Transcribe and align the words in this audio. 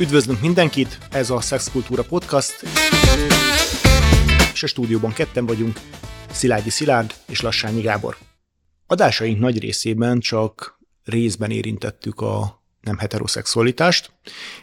Üdvözlünk 0.00 0.40
mindenkit, 0.40 0.98
ez 1.10 1.30
a 1.30 1.40
Szexkultúra 1.40 2.02
Podcast, 2.02 2.62
és 4.52 4.62
a 4.62 4.66
stúdióban 4.66 5.12
ketten 5.12 5.46
vagyunk, 5.46 5.80
Szilágyi 6.30 6.70
Szilárd 6.70 7.14
és 7.26 7.40
Lassányi 7.40 7.80
Gábor. 7.80 8.16
Adásaink 8.86 9.38
nagy 9.38 9.58
részében 9.58 10.20
csak 10.20 10.78
részben 11.04 11.50
érintettük 11.50 12.20
a 12.20 12.62
nem 12.80 12.98
heteroszexualitást, 12.98 14.12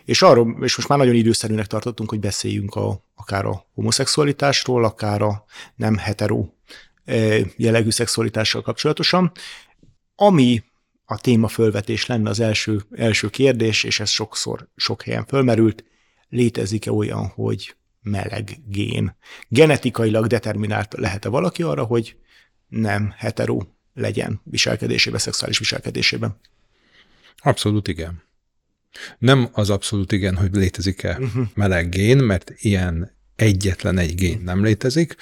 és 0.06 0.22
arról, 0.22 0.58
és 0.62 0.76
most 0.76 0.88
már 0.88 0.98
nagyon 0.98 1.16
időszerűnek 1.16 1.68
tartottunk, 1.68 2.10
hogy 2.10 2.20
beszéljünk 2.20 2.76
a, 2.76 3.04
akár 3.16 3.46
a 3.46 3.66
homoszexualitásról, 3.74 4.84
akár 4.84 5.22
a 5.22 5.44
nem 5.76 5.98
hetero 5.98 6.46
eh, 7.06 7.42
jellegű 7.56 7.90
szexualitással 7.90 8.62
kapcsolatosan. 8.62 9.32
Ami 10.16 10.64
a 11.10 11.20
téma 11.20 11.48
fölvetés 11.48 12.06
lenne 12.06 12.30
az 12.30 12.40
első, 12.40 12.82
első 12.92 13.30
kérdés, 13.30 13.84
és 13.84 14.00
ez 14.00 14.10
sokszor 14.10 14.68
sok 14.76 15.02
helyen 15.02 15.26
fölmerült, 15.26 15.84
létezik-e 16.30 16.92
olyan, 16.92 17.28
hogy 17.28 17.76
meleg 18.02 18.60
gén? 18.66 19.16
Genetikailag 19.48 20.28
determinált 20.28 20.94
lehet-e 20.94 21.30
valaki 21.30 21.64
arra, 21.64 21.84
hogy 21.84 22.18
nem 22.68 23.14
hetero 23.18 23.60
legyen 23.94 24.42
viselkedésében, 24.44 25.20
szexuális 25.20 25.58
viselkedésében? 25.58 26.40
Abszolút 27.38 27.88
igen. 27.88 28.24
Nem 29.18 29.50
az 29.52 29.70
abszolút 29.70 30.12
igen, 30.12 30.36
hogy 30.36 30.56
létezik-e 30.56 31.18
uh-huh. 31.20 31.48
meleg 31.54 31.90
gén, 31.90 32.18
mert 32.18 32.52
ilyen 32.58 33.16
egyetlen 33.36 33.98
egy 33.98 34.16
gén 34.16 34.42
nem 34.42 34.64
létezik. 34.64 35.16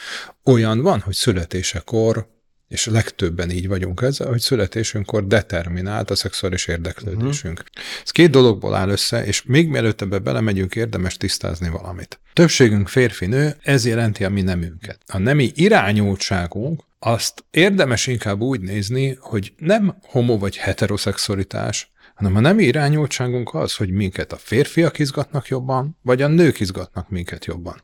Olyan 0.43 0.81
van, 0.81 0.99
hogy 0.99 1.13
születésekor 1.13 2.33
és 2.67 2.85
legtöbben 2.85 3.49
így 3.49 3.67
vagyunk 3.67 4.01
ezzel, 4.01 4.27
hogy 4.27 4.39
születésünkkor 4.39 5.27
determinált 5.27 6.09
a 6.09 6.15
szexuális 6.15 6.67
érdeklődésünk. 6.67 7.59
Uh-huh. 7.59 7.83
Ez 8.03 8.11
két 8.11 8.29
dologból 8.29 8.75
áll 8.75 8.89
össze, 8.89 9.25
és 9.25 9.43
még 9.43 9.69
mielőtt 9.69 10.01
ebbe 10.01 10.19
belemegyünk, 10.19 10.75
érdemes 10.75 11.17
tisztázni 11.17 11.69
valamit. 11.69 12.19
Többségünk 12.33 12.87
férfi-nő, 12.87 13.55
ez 13.61 13.85
jelenti 13.85 14.23
a 14.23 14.29
mi 14.29 14.41
nemünket. 14.41 14.99
A 15.07 15.17
nemi 15.17 15.51
irányultságunk 15.55 16.83
azt 16.99 17.45
érdemes 17.51 18.07
inkább 18.07 18.41
úgy 18.41 18.59
nézni, 18.61 19.17
hogy 19.19 19.53
nem 19.57 19.97
homo 20.01 20.37
vagy 20.37 20.57
heteroszexualitás, 20.57 21.93
hanem 22.15 22.35
a 22.35 22.39
nemi 22.39 22.63
irányultságunk 22.63 23.53
az, 23.53 23.75
hogy 23.75 23.89
minket 23.89 24.31
a 24.31 24.37
férfiak 24.37 24.99
izgatnak 24.99 25.47
jobban, 25.47 25.97
vagy 26.01 26.21
a 26.21 26.27
nők 26.27 26.59
izgatnak 26.59 27.09
minket 27.09 27.45
jobban. 27.45 27.83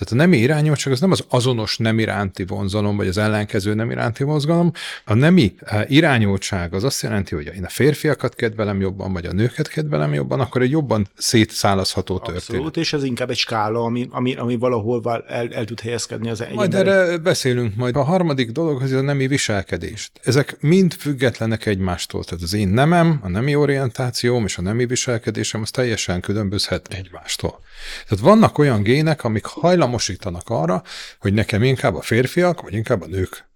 Tehát 0.00 0.14
a 0.14 0.26
nemi 0.26 0.36
irányultság 0.36 0.92
az 0.92 1.00
nem 1.00 1.10
az 1.10 1.24
azonos 1.28 1.76
nem 1.76 1.98
iránti 1.98 2.44
vonzalom, 2.44 2.96
vagy 2.96 3.08
az 3.08 3.18
ellenkező 3.18 3.74
nem 3.74 3.90
iránti 3.90 4.24
mozgalom. 4.24 4.72
A 5.04 5.14
nemi 5.14 5.54
eh, 5.60 5.90
irányultság 5.90 6.74
az 6.74 6.84
azt 6.84 7.02
jelenti, 7.02 7.34
hogy 7.34 7.50
én 7.56 7.64
a 7.64 7.68
férfiakat 7.68 8.34
kedvelem 8.34 8.80
jobban, 8.80 9.12
vagy 9.12 9.26
a 9.26 9.32
nőket 9.32 9.68
kedvelem 9.68 10.14
jobban, 10.14 10.40
akkor 10.40 10.62
egy 10.62 10.70
jobban 10.70 11.08
szétszálazható 11.16 12.18
történet. 12.18 12.48
Abszolút, 12.48 12.76
és 12.76 12.92
ez 12.92 13.04
inkább 13.04 13.30
egy 13.30 13.36
skála, 13.36 13.82
ami, 13.82 14.08
ami, 14.10 14.34
ami 14.34 14.56
valahol 14.56 15.24
el, 15.28 15.48
el 15.52 15.64
tud 15.64 15.80
helyezkedni 15.80 16.30
az 16.30 16.40
egy 16.40 16.54
Majd 16.54 16.74
erre 16.74 17.18
beszélünk 17.18 17.76
majd. 17.76 17.96
A 17.96 18.02
harmadik 18.02 18.50
dolog 18.50 18.82
az 18.82 18.92
a 18.92 19.00
nemi 19.00 19.26
viselkedést. 19.26 20.12
Ezek 20.22 20.56
mind 20.60 20.94
függetlenek 20.94 21.66
egymástól. 21.66 22.24
Tehát 22.24 22.42
az 22.42 22.54
én 22.54 22.68
nemem, 22.68 23.20
a 23.22 23.28
nemi 23.28 23.54
orientációm 23.54 24.44
és 24.44 24.58
a 24.58 24.62
nemi 24.62 24.86
viselkedésem 24.86 25.62
az 25.62 25.70
teljesen 25.70 26.20
különbözhet 26.20 26.88
egymástól. 26.90 27.60
Tehát 28.08 28.24
vannak 28.24 28.58
olyan 28.58 28.82
gének, 28.82 29.24
amik 29.24 29.44
hajlamosítanak 29.44 30.48
arra, 30.48 30.82
hogy 31.18 31.34
nekem 31.34 31.62
inkább 31.62 31.94
a 31.94 32.02
férfiak, 32.02 32.60
vagy 32.60 32.74
inkább 32.74 33.02
a 33.02 33.06
nők 33.06 33.48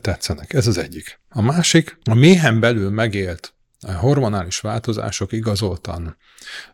tetszenek. 0.00 0.52
Ez 0.52 0.66
az 0.66 0.78
egyik. 0.78 1.20
A 1.28 1.42
másik, 1.42 1.98
a 2.04 2.14
méhen 2.14 2.60
belül 2.60 2.90
megélt 2.90 3.54
hormonális 3.96 4.58
változások 4.58 5.32
igazoltan 5.32 6.16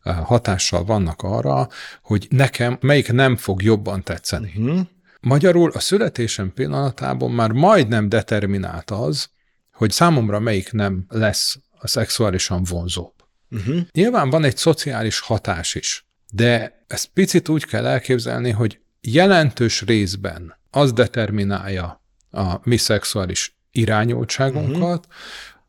hatással 0.03 0.85
vannak 0.85 1.23
arra, 1.23 1.69
hogy 2.03 2.27
nekem 2.31 2.79
melyik 2.81 3.13
nem 3.13 3.37
fog 3.37 3.63
jobban 3.63 4.03
tetszeni. 4.03 4.53
Uh-huh. 4.57 4.81
Magyarul 5.21 5.71
a 5.71 5.81
születésem 5.81 6.53
pillanatában 6.53 7.31
már 7.31 7.51
majdnem 7.51 8.09
determinált 8.09 8.91
az, 8.91 9.29
hogy 9.73 9.91
számomra 9.91 10.41
melyik 10.41 10.73
nem 10.73 11.05
lesz 11.09 11.59
a 11.79 11.87
szexuálisan 11.87 12.63
vonzóbb. 12.65 13.15
Uh-huh. 13.51 13.81
Nyilván 13.93 14.31
van 14.31 14.45
egy 14.45 14.57
szociális 14.57 15.21
hatás 15.21 15.75
is. 15.75 16.06
De 16.33 16.85
ezt 16.87 17.11
picit 17.15 17.49
úgy 17.49 17.65
kell 17.65 17.87
elképzelni, 17.87 18.51
hogy 18.51 18.81
jelentős 19.01 19.83
részben 19.83 20.57
az 20.71 20.93
determinálja 20.93 22.03
a 22.31 22.61
mi 22.63 22.77
szexuális 22.77 23.57
irányultságunkat, 23.73 25.07
uh-huh. 25.07 25.15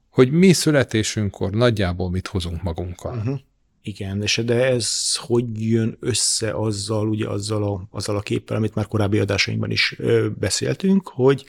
hogy 0.09 0.31
mi 0.31 0.53
születésünkkor 0.53 1.49
nagyjából 1.51 2.09
mit 2.09 2.27
hozunk 2.27 2.63
magunkkal. 2.63 3.17
Uh-huh. 3.17 3.39
Igen, 3.81 4.21
és 4.21 4.41
de 4.45 4.65
ez 4.65 5.15
hogy 5.15 5.69
jön 5.69 5.97
össze 5.99 6.51
azzal, 6.51 7.09
ugye 7.09 7.27
azzal 7.27 7.63
a, 7.63 7.87
azzal 7.91 8.15
a 8.15 8.21
képpel, 8.21 8.57
amit 8.57 8.75
már 8.75 8.87
korábbi 8.87 9.19
adásainkban 9.19 9.71
is 9.71 9.95
ö, 9.97 10.29
beszéltünk, 10.39 11.07
hogy 11.07 11.45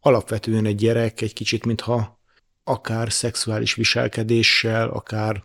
alapvetően 0.00 0.66
egy 0.66 0.74
gyerek 0.74 1.20
egy 1.20 1.32
kicsit, 1.32 1.64
mintha 1.64 2.20
akár 2.64 3.12
szexuális 3.12 3.74
viselkedéssel, 3.74 4.88
akár, 4.88 5.44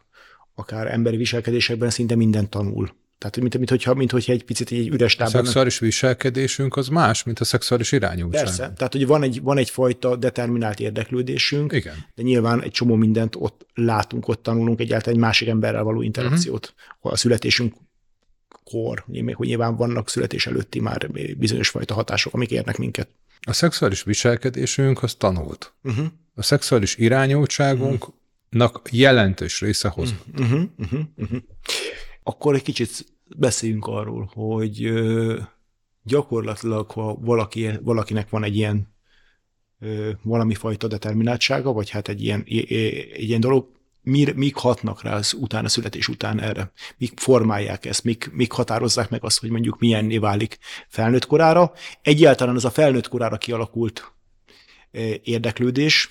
akár 0.55 0.87
emberi 0.87 1.17
viselkedésekben 1.17 1.89
szinte 1.89 2.15
minden 2.15 2.49
tanul. 2.49 2.95
Tehát, 3.25 3.39
mint, 3.39 3.57
mint, 3.57 3.69
hogyha, 3.69 3.93
mint 3.93 4.11
hogyha 4.11 4.31
egy 4.31 4.43
picit 4.43 4.71
egy 4.71 4.87
üres 4.87 5.15
táblán... 5.15 5.41
A 5.41 5.43
szexuális 5.43 5.79
viselkedésünk 5.79 6.75
az 6.75 6.87
más, 6.87 7.23
mint 7.23 7.39
a 7.39 7.43
szexuális 7.43 7.91
irányultság. 7.91 8.43
Persze. 8.43 8.73
Tehát, 8.77 8.93
hogy 8.93 9.07
van, 9.07 9.23
egy, 9.23 9.41
van 9.41 9.57
egyfajta 9.57 10.15
determinált 10.15 10.79
érdeklődésünk, 10.79 11.73
Igen. 11.73 12.05
de 12.15 12.23
nyilván 12.23 12.61
egy 12.61 12.71
csomó 12.71 12.95
mindent 12.95 13.35
ott 13.37 13.65
látunk, 13.73 14.27
ott 14.27 14.43
tanulunk 14.43 14.79
egyáltalán 14.79 15.15
egy 15.15 15.23
másik 15.23 15.47
emberrel 15.47 15.83
való 15.83 16.01
interakciót. 16.01 16.73
Uh-huh. 16.97 17.11
A 17.11 17.15
születésünk 17.15 17.73
kor, 18.63 19.03
hogy 19.33 19.47
nyilván 19.47 19.75
vannak 19.75 20.09
születés 20.09 20.47
előtti 20.47 20.79
már 20.79 21.11
bizonyos 21.37 21.69
fajta 21.69 21.93
hatások, 21.93 22.33
amik 22.33 22.51
érnek 22.51 22.77
minket. 22.77 23.07
A 23.41 23.53
szexuális 23.53 24.03
viselkedésünk 24.03 25.03
az 25.03 25.15
tanult. 25.15 25.73
Uh-huh. 25.83 26.05
A 26.35 26.43
szexuális 26.43 26.97
irányultságunknak 26.97 28.11
uh-huh. 28.75 28.81
jelentős 28.91 29.61
része 29.61 29.87
hozott. 29.87 30.25
Uh-huh. 30.39 30.61
Uh-huh. 30.77 30.99
Uh-huh. 31.17 31.39
Akkor 32.23 32.55
egy 32.55 32.63
kicsit 32.63 33.05
beszéljünk 33.37 33.85
arról, 33.87 34.29
hogy 34.33 34.93
gyakorlatilag, 36.03 36.91
ha 36.91 37.15
valaki, 37.15 37.69
valakinek 37.81 38.29
van 38.29 38.43
egy 38.43 38.55
ilyen 38.55 38.93
valami 40.21 40.53
fajta 40.53 40.87
determináltsága, 40.87 41.71
vagy 41.73 41.89
hát 41.89 42.07
egy 42.07 42.23
ilyen, 42.23 42.43
egy 42.47 43.29
ilyen 43.29 43.39
dolog, 43.39 43.73
mir, 44.01 44.35
mik 44.35 44.55
hatnak 44.55 45.01
rá 45.01 45.15
az 45.15 45.33
utána, 45.33 45.67
születés 45.67 46.07
után 46.07 46.41
erre? 46.41 46.71
Mik 46.97 47.19
formálják 47.19 47.85
ezt? 47.85 48.03
Mik, 48.03 48.29
mik 48.31 48.51
határozzák 48.51 49.09
meg 49.09 49.23
azt, 49.23 49.39
hogy 49.39 49.49
mondjuk 49.49 49.79
milyenné 49.79 50.17
válik 50.17 50.57
felnőtt 50.87 51.25
korára? 51.25 51.71
Egyáltalán 52.01 52.55
az 52.55 52.65
a 52.65 52.69
felnőtt 52.69 53.07
korára 53.07 53.37
kialakult 53.37 54.13
érdeklődés, 55.23 56.09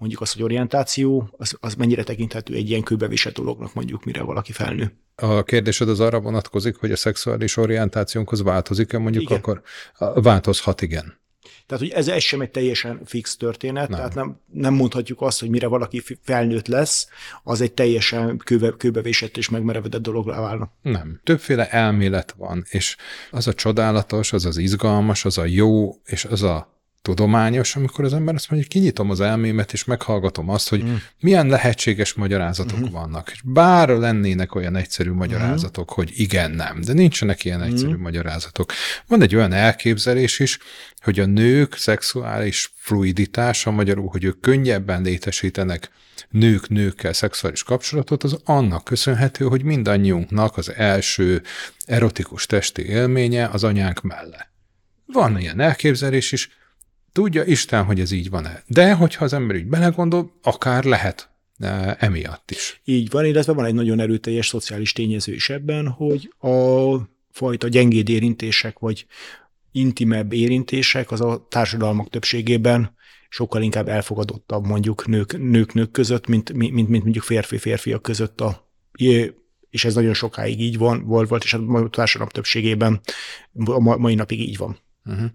mondjuk 0.00 0.20
az, 0.20 0.32
hogy 0.32 0.42
orientáció, 0.42 1.28
az, 1.36 1.56
az 1.60 1.74
mennyire 1.74 2.02
tekinthető 2.02 2.54
egy 2.54 2.68
ilyen 2.68 2.82
kőbevisett 2.82 3.34
dolognak 3.34 3.74
mondjuk, 3.74 4.04
mire 4.04 4.22
valaki 4.22 4.52
felnő. 4.52 4.92
A 5.14 5.42
kérdésed 5.42 5.88
az 5.88 6.00
arra 6.00 6.20
vonatkozik, 6.20 6.76
hogy 6.76 6.92
a 6.92 6.96
szexuális 6.96 7.56
orientációnkhoz 7.56 8.42
változik-e, 8.42 8.98
mondjuk 8.98 9.22
igen. 9.22 9.36
akkor 9.36 9.62
változhat, 10.14 10.82
igen. 10.82 11.18
Tehát, 11.66 11.84
hogy 11.84 11.92
ez, 11.92 12.08
ez 12.08 12.22
sem 12.22 12.40
egy 12.40 12.50
teljesen 12.50 13.00
fix 13.04 13.36
történet, 13.36 13.88
nem. 13.88 13.98
tehát 13.98 14.14
nem, 14.14 14.40
nem 14.52 14.74
mondhatjuk 14.74 15.20
azt, 15.20 15.40
hogy 15.40 15.48
mire 15.48 15.66
valaki 15.66 16.02
felnőtt 16.22 16.66
lesz, 16.66 17.08
az 17.42 17.60
egy 17.60 17.72
teljesen 17.72 18.36
kőbe, 18.36 18.74
kőbevésett 18.76 19.36
és 19.36 19.48
megmerevedett 19.48 20.02
dologra 20.02 20.40
válna. 20.40 20.72
Nem. 20.82 21.20
Többféle 21.24 21.70
elmélet 21.70 22.34
van, 22.36 22.64
és 22.68 22.96
az 23.30 23.46
a 23.46 23.54
csodálatos, 23.54 24.32
az 24.32 24.44
az 24.44 24.56
izgalmas, 24.56 25.24
az 25.24 25.38
a 25.38 25.44
jó, 25.44 25.94
és 26.04 26.24
az 26.24 26.42
a 26.42 26.79
tudományos, 27.02 27.76
amikor 27.76 28.04
az 28.04 28.12
ember 28.12 28.34
azt 28.34 28.50
mondja, 28.50 28.68
hogy 28.68 28.80
kinyitom 28.80 29.10
az 29.10 29.20
elmémet, 29.20 29.72
és 29.72 29.84
meghallgatom 29.84 30.48
azt, 30.48 30.68
hogy 30.68 30.84
mm. 30.84 30.94
milyen 31.20 31.46
lehetséges 31.46 32.14
magyarázatok 32.14 32.78
mm. 32.78 32.90
vannak. 32.90 33.30
És 33.32 33.40
bár 33.44 33.88
lennének 33.88 34.54
olyan 34.54 34.76
egyszerű 34.76 35.12
magyarázatok, 35.12 35.90
mm. 35.90 35.94
hogy 35.94 36.12
igen, 36.14 36.50
nem, 36.50 36.80
de 36.80 36.92
nincsenek 36.92 37.44
ilyen 37.44 37.62
egyszerű 37.62 37.94
mm. 37.94 38.00
magyarázatok. 38.00 38.72
Van 39.06 39.22
egy 39.22 39.34
olyan 39.34 39.52
elképzelés 39.52 40.38
is, 40.38 40.58
hogy 41.00 41.20
a 41.20 41.26
nők 41.26 41.74
szexuális 41.74 42.72
fluiditása, 42.76 43.70
magyarul, 43.70 44.08
hogy 44.08 44.24
ők 44.24 44.40
könnyebben 44.40 45.02
létesítenek 45.02 45.90
nők 46.30 46.68
nőkkel 46.68 47.12
szexuális 47.12 47.62
kapcsolatot, 47.62 48.22
az 48.22 48.38
annak 48.44 48.84
köszönhető, 48.84 49.44
hogy 49.44 49.62
mindannyiunknak 49.62 50.56
az 50.56 50.72
első 50.74 51.42
erotikus 51.84 52.46
testi 52.46 52.86
élménye 52.86 53.48
az 53.48 53.64
anyánk 53.64 54.00
mellett. 54.00 54.48
Van 55.06 55.40
ilyen 55.40 55.60
elképzelés 55.60 56.32
is, 56.32 56.48
Tudja 57.12 57.44
Isten, 57.44 57.84
hogy 57.84 58.00
ez 58.00 58.10
így 58.10 58.30
van-e. 58.30 58.62
De 58.66 58.94
hogyha 58.94 59.24
az 59.24 59.32
ember 59.32 59.56
így 59.56 59.66
belegondol, 59.66 60.32
akár 60.42 60.84
lehet 60.84 61.30
e, 61.58 61.96
emiatt 61.98 62.50
is. 62.50 62.80
Így 62.84 63.10
van, 63.10 63.24
illetve 63.24 63.52
van 63.52 63.64
egy 63.64 63.74
nagyon 63.74 64.00
erőteljes 64.00 64.48
szociális 64.48 64.92
tényező 64.92 65.32
is 65.32 65.50
ebben, 65.50 65.88
hogy 65.88 66.32
a 66.38 66.96
fajta 67.30 67.68
gyengéd 67.68 68.08
érintések, 68.08 68.78
vagy 68.78 69.06
intimebb 69.72 70.32
érintések 70.32 71.10
az 71.10 71.20
a 71.20 71.46
társadalmak 71.48 72.10
többségében 72.10 72.94
sokkal 73.28 73.62
inkább 73.62 73.88
elfogadottabb 73.88 74.66
mondjuk 74.66 75.06
nők, 75.06 75.38
nők, 75.38 75.72
nők 75.72 75.90
között, 75.90 76.26
mint, 76.26 76.52
mint, 76.52 76.88
mint 76.88 77.02
mondjuk 77.02 77.24
férfi-férfiak 77.24 78.02
között 78.02 78.40
a 78.40 78.68
és 79.70 79.84
ez 79.84 79.94
nagyon 79.94 80.14
sokáig 80.14 80.60
így 80.60 80.78
van, 80.78 81.04
volt, 81.04 81.28
volt 81.28 81.44
és 81.44 81.54
a 81.54 81.88
társadalom 81.90 82.32
többségében 82.32 83.00
a 83.64 83.98
mai 83.98 84.14
napig 84.14 84.40
így 84.40 84.56
van. 84.56 84.78
Uh-huh. 85.04 85.30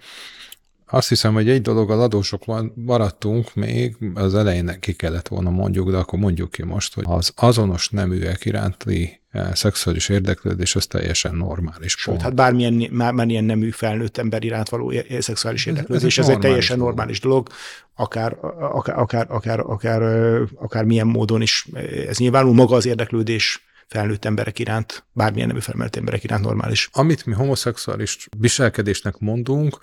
Azt 0.88 1.10
hiszem, 1.10 1.34
hogy 1.34 1.50
egy 1.50 1.62
dologgal 1.62 2.02
adósok 2.02 2.44
maradtunk 2.76 3.54
még, 3.54 3.96
az 4.14 4.36
elején 4.36 4.78
ki 4.80 4.94
kellett 4.94 5.28
volna 5.28 5.50
mondjuk, 5.50 5.92
de 5.92 5.98
akkor 5.98 6.20
mondjuk 6.20 6.52
ki 6.52 6.64
most, 6.64 6.94
hogy 6.94 7.04
az 7.08 7.32
azonos 7.36 7.90
neműek 7.90 8.46
iránti 8.46 9.22
eh, 9.32 9.54
szexuális 9.54 10.10
érdeklődés 10.10 10.76
az 10.76 10.86
teljesen 10.86 11.36
normális. 11.36 11.92
Sőt, 11.92 12.06
pont. 12.06 12.22
hát 12.22 12.36
bármilyen, 12.36 12.98
bármilyen 12.98 13.44
nemű 13.44 13.70
felnőtt 13.70 14.18
ember 14.18 14.44
iránt 14.44 14.70
való 14.70 14.94
szexuális 15.20 15.66
érdeklődés, 15.66 16.18
ez, 16.18 16.24
ez, 16.24 16.30
ez 16.30 16.36
egy 16.36 16.42
teljesen 16.42 16.78
dolog. 16.78 16.94
normális 16.94 17.20
dolog, 17.20 17.50
akár, 17.96 18.38
akár, 18.60 19.00
akár, 19.00 19.26
akár, 19.30 19.60
akár, 19.60 20.02
akár 20.56 20.84
milyen 20.84 21.08
módon 21.08 21.42
is. 21.42 21.68
Ez 22.08 22.18
nyilvánul 22.18 22.54
maga 22.54 22.76
az 22.76 22.86
érdeklődés 22.86 23.64
felnőtt 23.88 24.26
emberek 24.26 24.60
iránt, 24.60 25.06
bármilyen 25.12 25.48
nemű 25.48 25.60
felnőtt 25.60 25.96
emberek 25.96 26.24
iránt 26.24 26.44
normális. 26.44 26.90
Amit 26.92 27.26
mi 27.26 27.34
homoszexuális 27.34 28.28
viselkedésnek 28.38 29.18
mondunk, 29.18 29.80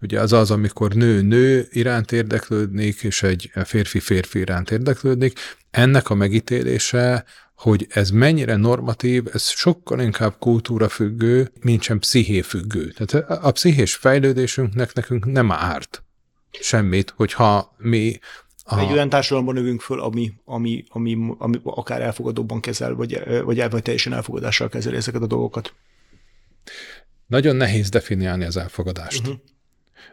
Ugye 0.00 0.20
az 0.20 0.32
az, 0.32 0.50
amikor 0.50 0.92
nő-nő 0.92 1.66
iránt 1.70 2.12
érdeklődnék, 2.12 3.02
és 3.02 3.22
egy 3.22 3.50
férfi-férfi 3.64 4.38
iránt 4.38 4.70
érdeklődnék. 4.70 5.38
Ennek 5.70 6.10
a 6.10 6.14
megítélése, 6.14 7.24
hogy 7.54 7.86
ez 7.90 8.10
mennyire 8.10 8.56
normatív, 8.56 9.24
ez 9.32 9.48
sokkal 9.48 10.00
inkább 10.00 10.38
kultúra 10.38 10.88
függő, 10.88 11.50
mint 11.60 11.82
sem 11.82 11.98
psziché 11.98 12.40
függő. 12.40 12.92
Tehát 12.96 13.30
a 13.30 13.52
pszichés 13.52 13.94
fejlődésünknek 13.94 14.92
nekünk 14.92 15.24
nem 15.24 15.52
árt 15.52 16.02
semmit, 16.60 17.12
hogyha 17.16 17.74
mi 17.78 18.18
a... 18.68 18.78
Egy 18.78 18.92
olyan 18.92 19.08
társadalomban 19.08 19.54
növünk 19.54 19.80
föl, 19.80 20.00
ami, 20.00 20.32
ami, 20.44 20.84
ami, 20.88 21.34
ami 21.38 21.60
akár 21.62 22.02
elfogadóban 22.02 22.60
kezel, 22.60 22.94
vagy, 22.94 23.22
vagy, 23.44 23.70
vagy 23.70 23.82
teljesen 23.82 24.12
elfogadással 24.12 24.68
kezeli 24.68 24.96
ezeket 24.96 25.22
a 25.22 25.26
dolgokat. 25.26 25.74
Nagyon 27.26 27.56
nehéz 27.56 27.88
definiálni 27.88 28.44
az 28.44 28.56
elfogadást. 28.56 29.20
Uh-huh. 29.20 29.40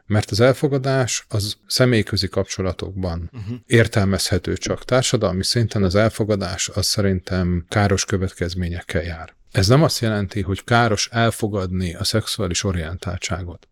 Mert 0.05 0.31
az 0.31 0.39
elfogadás 0.39 1.25
az 1.29 1.57
személyközi 1.67 2.27
kapcsolatokban 2.27 3.29
uh-huh. 3.33 3.57
értelmezhető 3.65 4.57
csak. 4.57 4.85
Társadalmi 4.85 5.43
szinten 5.43 5.83
az 5.83 5.95
elfogadás 5.95 6.69
az 6.69 6.85
szerintem 6.85 7.65
káros 7.69 8.05
következményekkel 8.05 9.03
jár. 9.03 9.33
Ez 9.51 9.67
nem 9.67 9.83
azt 9.83 9.99
jelenti, 9.99 10.41
hogy 10.41 10.63
káros 10.63 11.09
elfogadni 11.11 11.95
a 11.95 12.03
szexuális 12.03 12.63
orientáltságot, 12.63 13.67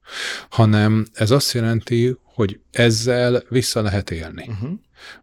hanem 0.49 1.05
ez 1.13 1.31
azt 1.31 1.51
jelenti, 1.51 2.17
hogy 2.23 2.59
ezzel 2.71 3.43
vissza 3.49 3.81
lehet 3.81 4.11
élni. 4.11 4.45
Uh-huh. 4.47 4.71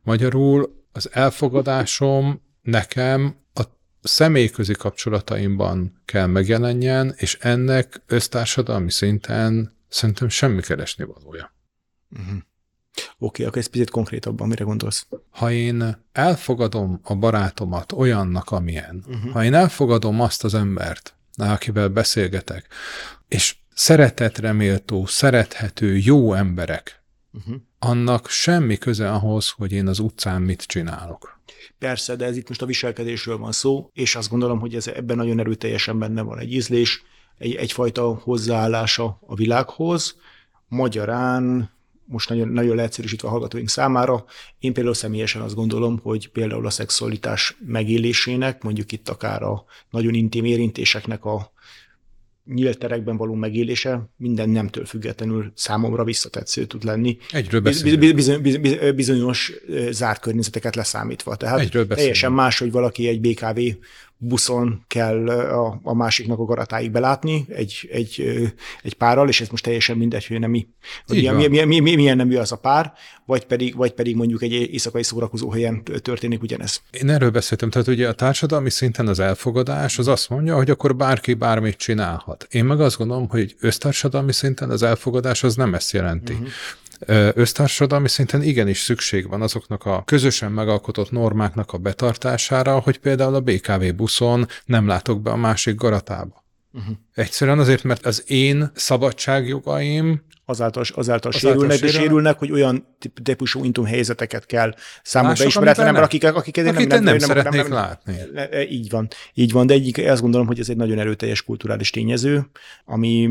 Magyarul 0.03 0.85
az 0.93 1.09
elfogadásom 1.13 2.43
nekem 2.63 3.37
a 3.55 3.63
személyközi 4.03 4.73
kapcsolataimban 4.73 6.03
kell 6.05 6.27
megjelenjen, 6.27 7.15
és 7.17 7.39
ennek 7.41 8.03
össztársadalmi 8.07 8.91
szinten 8.91 9.77
Szerintem 9.89 10.29
semmi 10.29 10.61
keresni 10.61 11.05
valója. 11.05 11.55
Uh-huh. 12.11 12.27
Oké, 12.29 12.43
okay, 13.19 13.47
akkor 13.47 13.59
ez 13.59 13.67
picit 13.67 13.91
konkrétabban, 13.91 14.49
mire 14.49 14.65
gondolsz? 14.65 15.07
Ha 15.31 15.51
én 15.51 16.05
elfogadom 16.13 17.01
a 17.03 17.15
barátomat 17.15 17.93
olyannak, 17.93 18.51
amilyen, 18.51 19.05
uh-huh. 19.09 19.33
ha 19.33 19.45
én 19.45 19.55
elfogadom 19.55 20.21
azt 20.21 20.45
az 20.45 20.55
embert, 20.55 21.17
akivel 21.37 21.89
beszélgetek, 21.89 22.67
és 23.29 23.57
szeretetre 23.75 24.53
méltó, 24.53 25.07
szerethető, 25.07 25.97
jó 25.97 26.35
emberek, 26.35 27.03
uh-huh. 27.33 27.55
annak 27.79 28.29
semmi 28.29 28.77
köze 28.77 29.13
ahhoz, 29.13 29.51
hogy 29.51 29.73
én 29.73 29.87
az 29.87 29.99
utcán 29.99 30.43
mit 30.43 30.63
csinálok. 30.63 31.41
Persze, 31.79 32.17
de 32.17 32.25
ez 32.25 32.37
itt 32.37 32.49
most 32.49 32.63
a 32.63 32.67
viselkedésről 32.67 33.39
van 33.39 33.53
szó, 33.53 33.91
és 33.93 34.17
azt 34.17 34.31
gondolom, 34.31 34.61
hogy 34.61 34.75
ez 34.75 34.87
ebben 34.87 35.17
nagyon 35.17 35.39
erőteljesen 35.39 35.99
benne 35.99 36.23
van 36.23 36.39
egy 36.39 36.53
ízlés, 36.53 37.03
egy, 37.39 37.55
egyfajta 37.55 38.15
hozzáállása 38.15 39.19
a 39.27 39.35
világhoz. 39.35 40.17
Magyarán, 40.69 41.71
most 42.05 42.29
nagyon, 42.29 42.49
nagyon 42.49 42.77
leegyszerűsítve 42.77 43.29
a 43.29 43.31
hallgatóink 43.31 43.69
számára, 43.69 44.25
én 44.59 44.73
például 44.73 44.95
személyesen 44.95 45.43
azt 45.43 45.55
gondolom, 45.55 45.99
hogy 46.03 46.29
például 46.29 46.67
a 46.67 46.71
szexualitás 46.71 47.57
megélésének, 47.67 48.63
mondjuk 48.63 48.93
itt 48.93 49.09
akár 49.09 49.43
a 49.43 49.65
nagyon 49.91 50.15
intim 50.15 50.45
érintéseknek 50.45 51.25
a 51.25 51.53
nyílt 52.55 52.79
terekben 52.79 53.17
való 53.17 53.35
megélése 53.35 54.09
minden 54.17 54.49
nemtől 54.51 54.85
függetlenül 54.85 55.53
számomra 55.55 56.05
visszatetsző 56.05 56.65
tud 56.65 56.85
lenni. 56.85 57.19
Egyről 57.31 57.61
beszélünk. 57.61 58.15
Bizony, 58.15 58.41
bizony, 58.41 58.95
bizonyos 58.95 59.53
zárt 59.91 60.21
környezeteket 60.21 60.77
leszámítva. 60.77 61.37
Tehát 61.37 61.59
Egyről 61.59 61.87
teljesen 61.87 62.33
más, 62.33 62.59
hogy 62.59 62.71
valaki 62.71 63.09
egy 63.09 63.21
BKV 63.21 63.61
buszon 64.19 64.85
kell 64.87 65.29
a, 65.29 65.81
a 65.83 65.95
másiknak 65.95 66.39
a 66.39 66.45
garatáig 66.45 66.91
belátni 66.91 67.47
egy, 67.49 67.89
egy, 67.93 68.43
egy 68.83 68.95
párral, 68.95 69.29
és 69.29 69.41
ez 69.41 69.49
most 69.49 69.65
teljesen 69.65 69.97
mindegy, 69.97 70.27
hogy 70.27 70.39
nem 70.39 70.51
mi, 70.51 70.67
hogy 71.07 71.17
milyen, 71.17 71.35
milyen, 71.35 71.69
milyen, 71.69 71.83
milyen 71.83 72.17
nemű 72.17 72.37
az 72.37 72.53
a 72.53 72.57
pár, 72.57 72.93
vagy 73.27 73.45
pedig, 73.45 73.77
vagy 73.77 73.93
pedig 73.93 74.17
mondjuk 74.17 74.43
egy 74.43 74.53
éjszakai 74.53 75.03
szórakozó 75.03 75.51
helyen 75.51 75.83
történik 75.83 76.43
ugyanez. 76.43 76.83
Én 76.91 77.09
erről 77.09 77.31
beszéltem, 77.31 77.71
tehát 77.71 77.89
ugye 77.89 78.09
a 78.09 78.13
társadalmi 78.13 78.71
szinten 78.71 79.09
az 79.09 79.19
elfogadás 79.19 79.99
az 79.99 80.09
azt 80.09 80.29
mondja, 80.29 80.57
hogy 80.57 80.71
akkor 80.71 80.97
bárki 80.97 81.35
bármit 81.35 81.77
csinálhat. 81.77 82.47
Én 82.51 82.65
meg 82.65 82.81
azt 82.81 82.97
gondolom, 82.97 83.29
hogy 83.29 83.57
össztársadalmi 83.61 84.33
szinten 84.33 84.71
az 84.71 84.83
elfogadás 84.83 85.43
az 85.43 85.55
nem 85.55 85.75
ezt 85.75 85.93
jelenti. 85.93 86.33
Uh-huh 86.33 86.49
össztársadalmi 87.35 88.09
szinten 88.09 88.43
igenis 88.43 88.81
szükség 88.81 89.29
van 89.29 89.43
azoknak 89.43 89.85
a 89.85 90.03
közösen 90.05 90.53
megalkotott 90.53 91.11
normáknak 91.11 91.73
a 91.73 91.79
betartására, 91.79 92.79
hogy 92.79 92.99
például 92.99 93.35
a 93.35 93.41
BKV 93.41 93.95
buszon 93.97 94.47
nem 94.65 94.87
látok 94.87 95.23
be 95.23 95.31
a 95.31 95.37
másik 95.37 95.75
garatába. 95.75 96.47
Uh-huh. 96.73 96.97
Egyszerűen 97.15 97.59
azért, 97.59 97.83
mert 97.83 98.07
az 98.07 98.25
én 98.27 98.71
szabadságjogaim 98.75 100.23
azáltal, 100.49 100.83
azáltal, 100.95 101.31
azáltal 101.31 101.33
sérülnek, 101.33 101.77
sérül. 101.77 101.91
de 101.93 101.99
sérülnek, 101.99 102.39
hogy 102.39 102.53
olyan 102.53 102.97
típusú 103.23 103.65
intum 103.65 103.85
helyzeteket 103.85 104.47
kell 104.47 104.75
számomra 105.03 105.37
beismeretlen 105.39 105.87
ember, 105.87 106.03
akik, 106.03 106.25
akik 106.25 106.57
nem, 106.57 106.75
nem, 106.75 106.87
nem, 106.87 107.03
nem 107.03 107.19
szeretnék 107.19 107.63
nem, 107.63 107.73
látni. 107.73 108.15
E, 108.35 108.63
így 108.69 108.91
van, 108.91 109.09
így 109.35 109.53
van, 109.53 109.67
de 109.67 109.75
egyik, 109.75 109.99
azt 109.99 110.21
gondolom, 110.21 110.47
hogy 110.47 110.59
ez 110.59 110.69
egy 110.69 110.77
nagyon 110.77 110.99
erőteljes 110.99 111.43
kulturális 111.43 111.91
tényező, 111.91 112.51
ami 112.85 113.27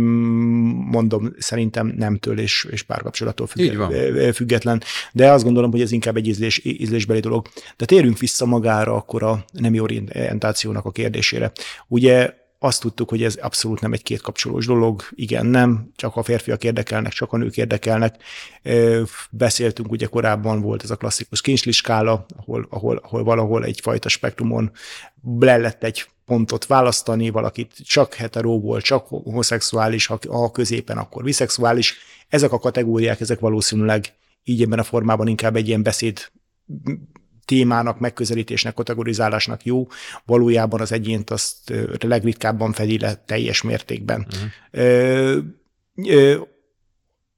mondom, 0.90 1.34
szerintem 1.38 1.94
nemtől 1.98 2.40
és, 2.40 2.68
és 2.72 2.82
párkapcsolattól 2.82 3.48
független, 3.48 4.34
független, 4.34 4.84
de 5.12 5.32
azt 5.32 5.44
gondolom, 5.44 5.72
hogy 5.72 5.82
ez 5.82 5.92
inkább 5.92 6.16
egy 6.16 6.28
ízlés, 6.28 6.62
ízlésbeli 6.64 7.20
dolog. 7.20 7.48
De 7.78 7.86
térjünk 7.86 8.20
vissza 8.20 8.46
magára 8.46 8.96
akkor 8.96 9.24
a 9.24 9.46
nemi 9.52 9.80
orientációnak 9.80 10.86
a 10.86 10.92
kérdésére. 10.92 11.52
Ugye 11.88 12.46
azt 12.60 12.82
tudtuk, 12.82 13.10
hogy 13.10 13.24
ez 13.24 13.36
abszolút 13.36 13.82
nem 13.82 13.94
egy 13.94 14.04
kétkapcsolós 14.04 14.66
dolog, 14.66 15.02
igen, 15.10 15.46
nem, 15.46 15.92
csak 15.96 16.16
a 16.16 16.24
férfiak 16.24 16.64
érdekelnek, 16.64 17.12
csak 17.12 17.34
a 17.34 17.38
nők 17.38 17.58
érdekelnek. 17.58 18.24
Beszéltünk, 19.30 19.92
ugye 19.92 20.06
korábban 20.06 20.62
volt 20.62 20.84
ez 20.84 20.90
a 20.90 20.96
klasszikus 20.96 21.42
kincsliskála, 21.42 22.26
ahol, 22.38 22.68
ahol, 22.70 22.98
ahol 23.04 23.24
valahol 23.24 23.64
egyfajta 23.64 24.10
spektrumon 24.10 24.72
le 25.40 25.58
lett 25.58 25.84
egy 25.84 26.06
pontot 26.26 26.66
választani, 26.66 27.30
valakit 27.30 27.74
csak 27.86 28.14
heteróból, 28.14 28.82
csak 28.82 29.08
homoszexuális, 29.08 30.06
ha, 30.06 30.20
ha 30.28 30.52
középen, 30.52 30.98
akkor 30.98 31.24
biszexuális. 31.24 31.98
Ezek 32.28 32.52
a 32.52 32.60
kategóriák, 32.60 33.20
ezek 33.20 33.40
valószínűleg 33.40 34.14
így 34.44 34.62
ebben 34.62 34.80
a 34.80 34.84
formában 34.84 35.28
inkább 35.28 35.56
egy 35.56 35.68
ilyen 35.68 35.84
beszéd 35.84 36.32
témának, 37.48 38.00
megközelítésnek, 38.00 38.74
kategorizálásnak 38.74 39.66
jó, 39.66 39.88
valójában 40.26 40.82
az 40.82 40.92
egyént 40.92 41.30
azt 41.30 41.74
legritkábban 42.00 42.72
fedi 42.74 43.00
le 43.00 43.16
teljes 43.26 43.62
mértékben. 43.62 44.28
Uh-huh. 45.96 46.48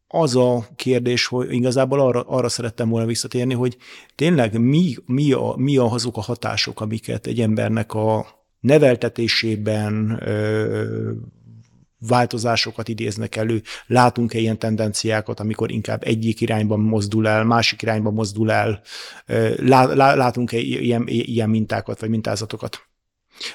Az 0.07 0.35
a 0.35 0.67
kérdés, 0.75 1.25
hogy 1.25 1.53
igazából 1.53 1.99
arra, 1.99 2.21
arra 2.21 2.49
szerettem 2.49 2.89
volna 2.89 3.07
visszatérni, 3.07 3.53
hogy 3.53 3.77
tényleg 4.15 4.59
mi, 4.59 4.95
mi, 5.05 5.31
a, 5.31 5.53
mi 5.57 5.77
a, 5.77 5.83
azok 5.83 6.17
a 6.17 6.21
hatások, 6.21 6.81
amiket 6.81 7.27
egy 7.27 7.41
embernek 7.41 7.93
a 7.93 8.27
neveltetésében, 8.59 10.23
változásokat 12.07 12.87
idéznek 12.87 13.35
elő. 13.35 13.61
Látunk-e 13.87 14.39
ilyen 14.39 14.59
tendenciákat, 14.59 15.39
amikor 15.39 15.71
inkább 15.71 16.03
egyik 16.03 16.41
irányban 16.41 16.79
mozdul 16.79 17.27
el, 17.27 17.43
másik 17.43 17.81
irányban 17.81 18.13
mozdul 18.13 18.51
el? 18.51 18.81
Látunk-e 19.95 20.57
ilyen, 20.57 21.03
ilyen 21.07 21.49
mintákat 21.49 21.99
vagy 21.99 22.09
mintázatokat? 22.09 22.87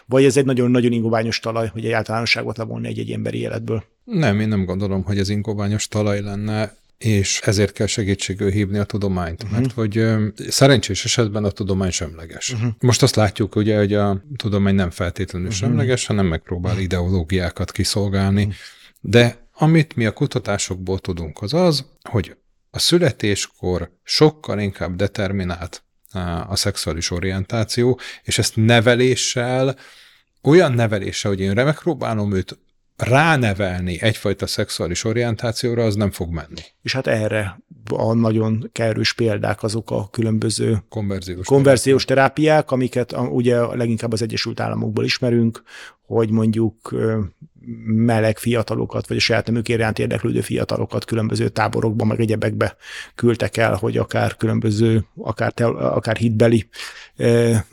Vagy 0.06 0.24
ez 0.24 0.36
egy 0.36 0.44
nagyon-nagyon 0.44 0.92
ingoványos 0.92 1.40
talaj, 1.40 1.68
hogy 1.68 1.84
egy 1.84 1.92
általánosságot 1.92 2.56
levonni 2.56 2.88
egy-egy 2.88 3.10
emberi 3.10 3.38
életből? 3.38 3.84
Nem, 4.04 4.40
én 4.40 4.48
nem 4.48 4.64
gondolom, 4.64 5.02
hogy 5.02 5.18
ez 5.18 5.28
ingoványos 5.28 5.88
talaj 5.88 6.20
lenne 6.20 6.76
és 7.04 7.40
ezért 7.40 7.72
kell 7.72 7.86
segítségül 7.86 8.50
hívni 8.50 8.78
a 8.78 8.84
tudományt, 8.84 9.42
uh-huh. 9.42 9.58
mert 9.58 9.72
hogy 9.72 10.06
szerencsés 10.48 11.04
esetben 11.04 11.44
a 11.44 11.50
tudomány 11.50 11.90
semleges. 11.90 12.52
Uh-huh. 12.52 12.72
Most 12.80 13.02
azt 13.02 13.14
látjuk 13.14 13.56
ugye, 13.56 13.76
hogy 13.76 13.94
a 13.94 14.24
tudomány 14.36 14.74
nem 14.74 14.90
feltétlenül 14.90 15.48
uh-huh. 15.48 15.62
semleges, 15.62 16.06
hanem 16.06 16.26
megpróbál 16.26 16.78
ideológiákat 16.78 17.72
kiszolgálni, 17.72 18.42
uh-huh. 18.42 18.56
de 19.00 19.48
amit 19.52 19.96
mi 19.96 20.06
a 20.06 20.12
kutatásokból 20.12 20.98
tudunk, 20.98 21.42
az 21.42 21.54
az, 21.54 21.84
hogy 22.02 22.36
a 22.70 22.78
születéskor 22.78 23.90
sokkal 24.02 24.58
inkább 24.58 24.96
determinált 24.96 25.82
a 26.48 26.56
szexuális 26.56 27.10
orientáció, 27.10 28.00
és 28.22 28.38
ezt 28.38 28.56
neveléssel 28.56 29.76
olyan 30.42 30.72
nevelése, 30.72 31.28
hogy 31.28 31.40
én 31.40 31.52
megpróbálom 31.52 32.34
őt 32.34 32.58
ránevelni 32.96 34.02
egyfajta 34.02 34.46
szexuális 34.46 35.04
orientációra, 35.04 35.84
az 35.84 35.94
nem 35.94 36.10
fog 36.10 36.30
menni. 36.30 36.62
És 36.82 36.92
hát 36.92 37.06
erre 37.06 37.62
a 37.90 38.14
nagyon 38.14 38.68
kerős 38.72 39.12
példák 39.12 39.62
azok 39.62 39.90
a 39.90 40.08
különböző 40.10 40.82
konverziós, 40.88 41.46
konverziós 41.46 42.04
terápiák, 42.04 42.70
amiket 42.70 43.12
ugye 43.12 43.56
leginkább 43.60 44.12
az 44.12 44.22
Egyesült 44.22 44.60
Államokból 44.60 45.04
ismerünk, 45.04 45.62
hogy 46.06 46.30
mondjuk 46.30 46.94
meleg 47.84 48.38
fiatalokat, 48.38 49.08
vagy 49.08 49.16
a 49.16 49.20
saját 49.20 49.46
nemük 49.46 49.68
iránt 49.68 49.98
érdeklődő 49.98 50.40
fiatalokat 50.40 51.04
különböző 51.04 51.48
táborokba, 51.48 52.04
meg 52.04 52.20
egyebekbe 52.20 52.76
küldtek 53.14 53.56
el, 53.56 53.74
hogy 53.74 53.96
akár 53.96 54.36
különböző, 54.36 55.04
akár, 55.16 55.52
te, 55.52 55.66
akár 55.66 56.16
hitbeli 56.16 56.68
e, 57.16 57.66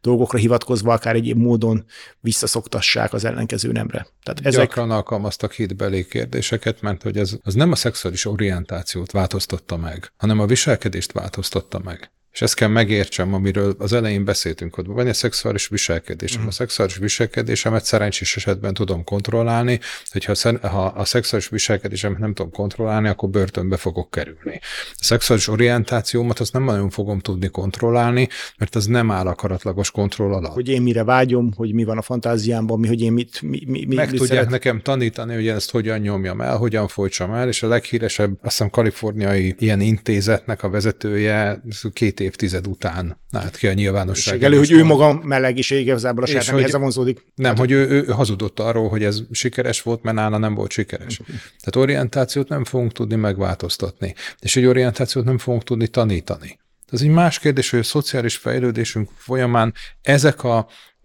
dolgokra 0.00 0.38
hivatkozva, 0.38 0.92
akár 0.92 1.14
egyéb 1.14 1.38
módon 1.38 1.84
visszaszoktassák 2.20 3.12
az 3.12 3.24
ellenkező 3.24 3.72
nemre. 3.72 4.06
Tehát 4.22 4.40
ezek... 4.46 4.66
Gyakran 4.66 4.90
alkalmaztak 4.90 5.52
hitbeli 5.52 6.06
kérdéseket, 6.06 6.80
mert 6.80 7.02
hogy 7.02 7.16
ez 7.16 7.36
az 7.42 7.54
nem 7.54 7.72
a 7.72 7.76
szexuális 7.76 8.24
orientációt 8.24 9.10
változtatta 9.10 9.76
meg, 9.76 10.12
hanem 10.16 10.40
a 10.40 10.46
viselkedést 10.46 11.12
változtatta 11.12 11.80
meg. 11.84 12.12
És 12.34 12.42
ezt 12.42 12.54
kell 12.54 12.68
megértsem, 12.68 13.34
amiről 13.34 13.74
az 13.78 13.92
elején 13.92 14.24
beszéltünk, 14.24 14.74
hogy 14.74 14.86
van 14.86 15.06
egy 15.06 15.14
szexuális 15.14 15.68
viselkedésem. 15.68 16.36
Uh-huh. 16.36 16.52
A 16.52 16.54
szexuális 16.54 16.96
viselkedésemet 16.96 17.84
szerencsés 17.84 18.36
esetben 18.36 18.74
tudom 18.74 19.04
kontrollálni, 19.04 19.80
hogyha 20.12 20.58
ha 20.68 20.84
a 20.84 21.04
szexuális 21.04 21.48
viselkedésemet 21.48 22.18
nem 22.18 22.34
tudom 22.34 22.52
kontrollálni, 22.52 23.08
akkor 23.08 23.28
börtönbe 23.28 23.76
fogok 23.76 24.10
kerülni. 24.10 24.60
A 24.90 25.04
szexuális 25.04 25.48
orientációmat 25.48 26.38
azt 26.40 26.52
nem 26.52 26.64
nagyon 26.64 26.90
fogom 26.90 27.18
tudni 27.18 27.48
kontrollálni, 27.48 28.28
mert 28.58 28.74
az 28.74 28.86
nem 28.86 29.10
áll 29.10 29.26
akaratlagos 29.26 29.90
kontroll 29.90 30.32
alatt. 30.32 30.52
Hogy 30.52 30.68
én 30.68 30.82
mire 30.82 31.04
vágyom, 31.04 31.52
hogy 31.56 31.72
mi 31.72 31.84
van 31.84 31.98
a 31.98 32.02
fantáziámban, 32.02 32.78
mi, 32.78 32.86
hogy 32.86 33.00
én 33.00 33.12
mit, 33.12 33.42
mi, 33.42 33.62
mi, 33.66 33.84
mi 33.84 33.94
Meg 33.94 34.10
mi 34.10 34.16
tudják 34.16 34.38
szeret... 34.38 34.50
nekem 34.50 34.80
tanítani, 34.80 35.34
hogy 35.34 35.48
ezt 35.48 35.70
hogyan 35.70 35.98
nyomjam 35.98 36.40
el, 36.40 36.56
hogyan 36.56 36.88
folytsam 36.88 37.32
el, 37.32 37.48
és 37.48 37.62
a 37.62 37.68
leghíresebb, 37.68 38.30
azt 38.30 38.40
hiszem, 38.42 38.70
kaliforniai 38.70 39.54
ilyen 39.58 39.80
intézetnek 39.80 40.62
a 40.62 40.70
vezetője 40.70 41.62
két 41.92 42.22
évtized 42.24 42.66
után 42.66 43.20
állt 43.30 43.56
ki 43.56 43.66
a 43.66 43.72
nyilvánosság. 43.72 44.42
elő, 44.42 44.56
hogy 44.56 44.72
ő 44.72 44.84
maga 44.84 45.20
meleg 45.22 45.58
is 45.58 45.70
igazából 45.70 46.22
a 46.22 46.26
saját 46.26 46.52
nehéz 46.52 46.76
vonzódik. 46.76 47.24
Nem, 47.34 47.56
hogy 47.56 47.70
ő, 47.70 47.88
ő, 47.88 48.04
hazudott 48.04 48.60
arról, 48.60 48.88
hogy 48.88 49.04
ez 49.04 49.22
sikeres 49.30 49.82
volt, 49.82 50.02
mert 50.02 50.16
nála 50.16 50.38
nem 50.38 50.54
volt 50.54 50.70
sikeres. 50.70 51.16
Tehát 51.26 51.76
orientációt 51.76 52.48
nem 52.48 52.64
fogunk 52.64 52.92
tudni 52.92 53.16
megváltoztatni, 53.16 54.14
és 54.40 54.56
egy 54.56 54.64
orientációt 54.64 55.24
nem 55.24 55.38
fogunk 55.38 55.62
tudni 55.62 55.88
tanítani. 55.88 56.58
Ez 56.90 57.02
egy 57.02 57.08
más 57.08 57.38
kérdés, 57.38 57.70
hogy 57.70 57.78
a 57.78 57.82
szociális 57.82 58.36
fejlődésünk 58.36 59.10
folyamán 59.16 59.74
ezek 60.02 60.44
a, 60.44 60.56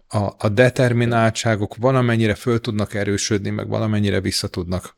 a, 0.08 0.34
a 0.38 0.48
determináltságok 0.48 1.76
valamennyire 1.76 2.34
föl 2.34 2.60
tudnak 2.60 2.94
erősödni, 2.94 3.50
meg 3.50 3.68
valamennyire 3.68 4.20
vissza 4.20 4.48
tudnak 4.48 4.94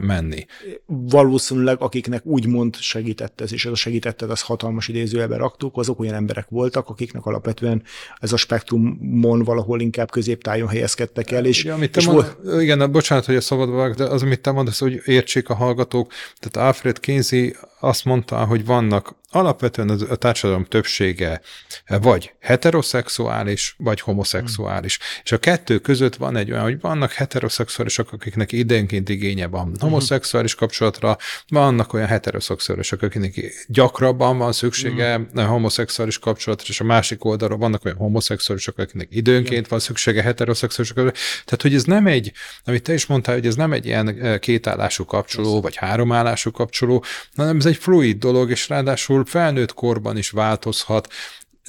menni. 0.00 0.46
Valószínűleg 0.86 1.80
akiknek 1.80 2.26
úgymond 2.26 2.76
segített 2.76 3.40
ez, 3.40 3.52
és 3.52 3.66
ez 3.66 3.72
a 3.72 3.74
segítetted, 3.74 4.30
az 4.30 4.40
hatalmas 4.40 4.88
idézőjelben 4.88 5.38
raktuk, 5.38 5.76
azok 5.76 6.00
olyan 6.00 6.14
emberek 6.14 6.46
voltak, 6.48 6.88
akiknek 6.88 7.26
alapvetően 7.26 7.82
ez 8.20 8.32
a 8.32 8.36
spektrumon 8.36 9.42
valahol 9.42 9.80
inkább 9.80 10.10
középtájon 10.10 10.68
helyezkedtek 10.68 11.30
el. 11.30 11.44
És, 11.44 11.62
igen, 11.62 11.74
amit 11.74 11.96
és 11.96 12.06
mond, 12.06 12.36
volt... 12.42 12.62
igen, 12.62 12.92
bocsánat, 12.92 13.24
hogy 13.24 13.36
a 13.36 13.40
szabad 13.40 13.96
de 13.96 14.04
az, 14.04 14.22
amit 14.22 14.40
te 14.40 14.50
mondasz, 14.50 14.78
hogy 14.78 15.00
értsék 15.04 15.48
a 15.48 15.54
hallgatók, 15.54 16.12
tehát 16.38 16.68
Alfred 16.68 17.00
Kinsey 17.00 17.52
azt 17.80 18.04
mondta, 18.04 18.44
hogy 18.44 18.64
vannak 18.64 19.18
alapvetően 19.30 19.88
a 19.88 20.14
társadalom 20.14 20.64
többsége 20.64 21.40
vagy 21.86 22.32
heteroszexuális, 22.40 23.74
vagy 23.78 24.00
homoszexuális. 24.00 24.96
Hmm. 24.96 25.06
És 25.24 25.32
a 25.32 25.38
kettő 25.38 25.78
között 25.78 26.16
van 26.16 26.36
egy 26.36 26.50
olyan, 26.50 26.62
hogy 26.62 26.80
vannak 26.80 27.12
heteroszexuálisok, 27.12 28.12
akiknek 28.12 28.52
időnként 28.52 29.08
igénye 29.08 29.46
van 29.46 29.64
hmm. 29.64 29.74
homoszexuális 29.78 30.54
kapcsolatra, 30.54 31.16
vannak 31.48 31.92
olyan 31.92 32.06
heteroszexuálisok, 32.06 33.02
akiknek 33.02 33.64
gyakrabban 33.66 34.38
van 34.38 34.52
szüksége 34.52 35.14
hmm. 35.14 35.46
homoszexuális 35.46 36.18
kapcsolatra, 36.18 36.66
és 36.68 36.80
a 36.80 36.84
másik 36.84 37.24
oldalról 37.24 37.58
vannak 37.58 37.84
olyan 37.84 37.96
homoszexuálisok, 37.96 38.78
akiknek 38.78 39.08
időnként 39.10 39.50
Igen. 39.50 39.66
van 39.68 39.78
szüksége 39.78 40.22
heteroszexuális 40.22 40.92
Tehát, 41.44 41.62
hogy 41.62 41.74
ez 41.74 41.84
nem 41.84 42.06
egy, 42.06 42.32
amit 42.64 42.82
te 42.82 42.92
is 42.92 43.06
mondtál, 43.06 43.34
hogy 43.34 43.46
ez 43.46 43.54
nem 43.54 43.72
egy 43.72 43.86
ilyen 43.86 44.08
eh, 44.08 44.38
kétállású 44.38 45.04
kapcsoló, 45.04 45.60
vagy 45.60 45.76
háromállású 45.76 46.50
kapcsoló, 46.50 47.04
hanem 47.36 47.56
ez 47.56 47.66
egy 47.70 47.76
fluid 47.76 48.18
dolog, 48.18 48.50
és 48.50 48.68
ráadásul 48.68 49.24
felnőtt 49.24 49.74
korban 49.74 50.16
is 50.16 50.30
változhat. 50.30 51.12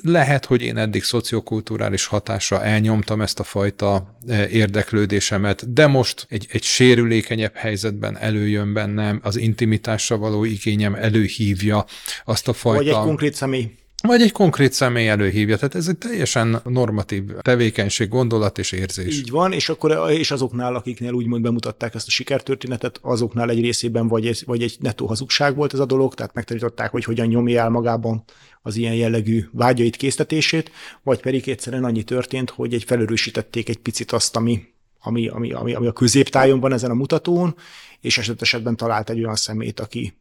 Lehet, 0.03 0.46
hogy 0.46 0.62
én 0.62 0.77
eddig 0.77 1.03
szociokulturális 1.03 2.05
hatásra 2.05 2.63
elnyomtam 2.63 3.22
ezt 3.22 3.39
a 3.39 3.43
fajta 3.43 4.17
e, 4.27 4.48
érdeklődésemet, 4.48 5.74
de 5.74 5.88
most 5.88 6.25
egy, 6.29 6.48
egy 6.51 6.63
sérülékenyebb 6.63 7.55
helyzetben 7.55 8.17
előjön 8.17 8.74
bennem, 8.74 9.20
az 9.24 9.36
intimitásra 9.36 10.17
való 10.17 10.43
igényem 10.43 10.96
előhívja 10.96 11.86
azt 12.25 12.48
a 12.48 12.53
fajta... 12.53 12.84
Vagy 12.84 12.88
egy 12.88 13.05
konkrét 13.08 13.34
személy. 13.34 13.72
Vagy 14.01 14.22
egy 14.22 14.31
konkrét 14.31 14.74
személy 14.74 15.10
előhívja. 15.10 15.55
Tehát 15.55 15.75
ez 15.75 15.88
egy 15.88 15.98
teljesen 15.98 16.62
normatív 16.63 17.24
tevékenység, 17.41 18.10
gondolat 18.10 18.58
és 18.58 18.72
érzés. 18.72 19.17
Így 19.17 19.29
van, 19.29 19.53
és 19.53 19.70
akkor 19.70 20.12
és 20.12 20.31
azoknál, 20.31 20.75
akiknél 20.75 21.12
úgymond 21.12 21.41
bemutatták 21.41 21.96
ezt 21.96 22.08
a 22.08 22.12
sikertörténetet, 22.12 23.00
azoknál 23.01 23.50
egy 23.50 23.62
részében 23.62 24.08
vagy, 24.08 24.27
egy, 24.27 24.43
vagy 24.46 24.63
egy 24.63 24.77
netó 24.79 25.05
hazugság 25.05 25.55
volt 25.55 25.74
ez 25.74 25.79
a 25.79 25.86
dolog, 25.86 26.13
tehát 26.13 26.34
megtanították, 26.34 26.91
hogy 26.91 27.03
hogyan 27.03 27.27
nyomja 27.27 27.62
el 27.62 27.70
magában 27.70 28.24
az 28.62 28.75
ilyen 28.75 28.96
jellegű 28.96 29.46
vágyait, 29.51 29.96
késztetését, 29.96 30.72
vagy 31.03 31.20
pedig 31.20 31.50
egyszerűen 31.50 31.84
annyi 31.84 32.03
történt, 32.03 32.50
hogy 32.50 32.74
egy 32.74 32.84
felerősítették 32.84 33.70
egy 33.70 33.79
picit 33.79 34.12
azt, 34.12 34.36
ami, 34.36 34.63
ami, 35.00 35.27
ami, 35.27 35.51
ami, 35.51 35.74
ami 35.74 35.88
a 35.88 35.91
középtájon 35.91 36.60
van 36.60 36.74
ezen 36.74 36.89
a 36.89 36.93
mutatón, 36.93 37.55
és 38.01 38.17
eset 38.17 38.41
esetben 38.41 38.75
talált 38.75 39.10
egy 39.10 39.24
olyan 39.24 39.36
szemét, 39.36 39.79
aki 39.79 40.13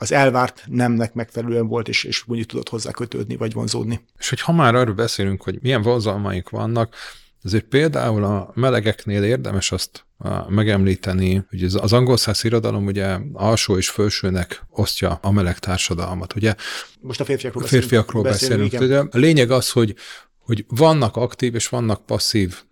az 0.00 0.12
elvárt 0.12 0.64
nemnek 0.66 1.14
megfelelően 1.14 1.66
volt, 1.66 1.88
és, 1.88 2.04
és 2.04 2.24
mondjuk 2.24 2.48
tudott 2.48 2.68
hozzá 2.68 2.90
kötődni, 2.90 3.36
vagy 3.36 3.52
vonzódni. 3.52 4.00
És 4.18 4.28
hogy 4.28 4.40
ha 4.40 4.52
már 4.52 4.74
arról 4.74 4.94
beszélünk, 4.94 5.42
hogy 5.42 5.58
milyen 5.62 5.82
vonzalmaink 5.82 6.50
vannak, 6.50 6.94
azért 7.42 7.64
például 7.64 8.24
a 8.24 8.50
melegeknél 8.54 9.22
érdemes 9.22 9.72
azt 9.72 10.06
megemlíteni, 10.48 11.44
hogy 11.50 11.62
az 11.62 11.92
angol 11.92 12.16
száz 12.16 12.44
irodalom 12.44 12.86
ugye 12.86 13.18
alsó 13.32 13.76
és 13.76 13.90
felsőnek 13.90 14.62
osztja 14.70 15.18
a 15.22 15.30
meleg 15.30 15.58
társadalmat. 15.58 16.34
Ugye 16.34 16.54
Most 17.00 17.20
a 17.20 17.24
férfiakról, 17.24 17.64
férfiakról 17.64 18.22
beszélünk. 18.22 18.70
beszélünk. 18.70 18.90
Ugye 18.90 19.18
a 19.18 19.20
lényeg 19.20 19.50
az, 19.50 19.70
hogy 19.70 19.94
hogy 20.48 20.64
vannak 20.68 21.16
aktív 21.16 21.54
és 21.54 21.68
vannak 21.68 22.06
passzív 22.06 22.62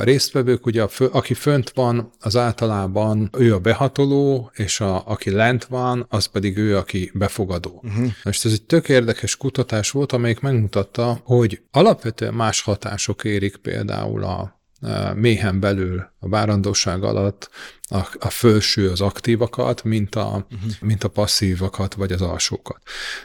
résztvevők, 0.00 0.66
ugye 0.66 0.86
aki 1.12 1.34
fönt 1.34 1.70
van, 1.70 2.10
az 2.20 2.36
általában 2.36 3.30
ő 3.38 3.54
a 3.54 3.58
behatoló, 3.58 4.50
és 4.54 4.80
a, 4.80 5.06
aki 5.06 5.30
lent 5.30 5.64
van, 5.64 6.06
az 6.08 6.26
pedig 6.26 6.56
ő, 6.56 6.76
aki 6.76 7.10
befogadó. 7.14 7.82
Uh-huh. 7.84 8.10
Most 8.24 8.44
ez 8.44 8.52
egy 8.52 8.62
tök 8.62 8.88
érdekes 8.88 9.36
kutatás 9.36 9.90
volt, 9.90 10.12
amelyik 10.12 10.40
megmutatta, 10.40 11.20
hogy 11.24 11.62
alapvetően 11.70 12.34
más 12.34 12.62
hatások 12.62 13.24
érik 13.24 13.56
például 13.56 14.24
a 14.24 14.59
méhen 15.14 15.60
belül 15.60 16.10
a 16.18 16.28
várandóság 16.28 17.02
alatt 17.02 17.50
a, 17.90 18.08
a 18.18 18.30
felső 18.30 18.90
az 18.90 19.00
aktívakat, 19.00 19.84
mint 19.84 20.14
a, 20.14 20.46
uh-huh. 20.50 20.72
mint 20.80 21.04
a 21.04 21.08
passzívakat, 21.08 21.94
vagy 21.94 22.12
az 22.12 22.22
alsókat. 22.22 22.80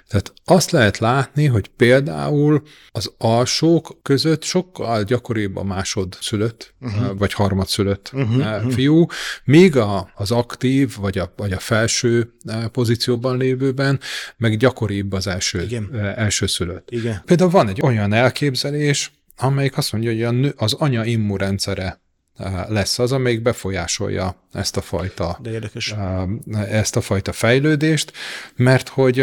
Tehát 0.08 0.34
azt 0.46 0.72
lehet 0.72 0.98
látni, 0.98 1.46
hogy 1.46 1.68
például 1.68 2.62
az 2.92 3.14
alsók 3.18 3.98
között 4.02 4.44
sokkal 4.44 5.04
gyakoribb 5.04 5.56
a 5.56 5.64
másodszülött, 5.64 6.74
uh-huh. 6.82 7.18
vagy 7.18 7.34
harmadszülött 7.34 8.12
uh-huh. 8.14 8.72
fiú, 8.72 9.06
míg 9.44 9.78
a, 9.78 10.12
az 10.16 10.32
aktív, 10.32 10.96
vagy 11.00 11.18
a, 11.18 11.34
vagy 11.36 11.52
a 11.52 11.60
felső 11.60 12.34
pozícióban 12.72 13.38
lévőben, 13.38 14.00
meg 14.38 14.58
gyakoribb 14.58 15.14
az 15.14 15.28
első, 15.28 15.62
Igen. 15.62 15.96
első 16.16 16.48
szülött. 16.48 16.92
Igen. 16.92 17.22
Például 17.26 17.50
van 17.50 17.68
egy 17.68 17.82
olyan 17.82 18.14
elképzelés, 18.14 19.12
amelyik 19.38 19.78
azt 19.78 19.92
mondja, 19.92 20.12
hogy 20.12 20.24
a 20.24 20.32
nő, 20.32 20.54
az 20.58 20.74
anya 20.74 21.06
immunrendszere 21.06 22.00
eh, 22.38 22.66
lesz 22.68 23.00
az, 23.00 23.12
amelyik 23.12 23.42
befolyásolja 23.42 24.36
ezt 24.54 24.78
a 24.78 24.82
fajta, 24.82 25.38
De 25.42 25.52
érdekes. 25.52 25.92
Eh, 25.92 26.24
ezt 26.72 26.96
a 26.96 27.02
fajta 27.02 27.32
fejlődést, 27.32 28.12
mert 28.56 28.88
hogy 28.88 29.20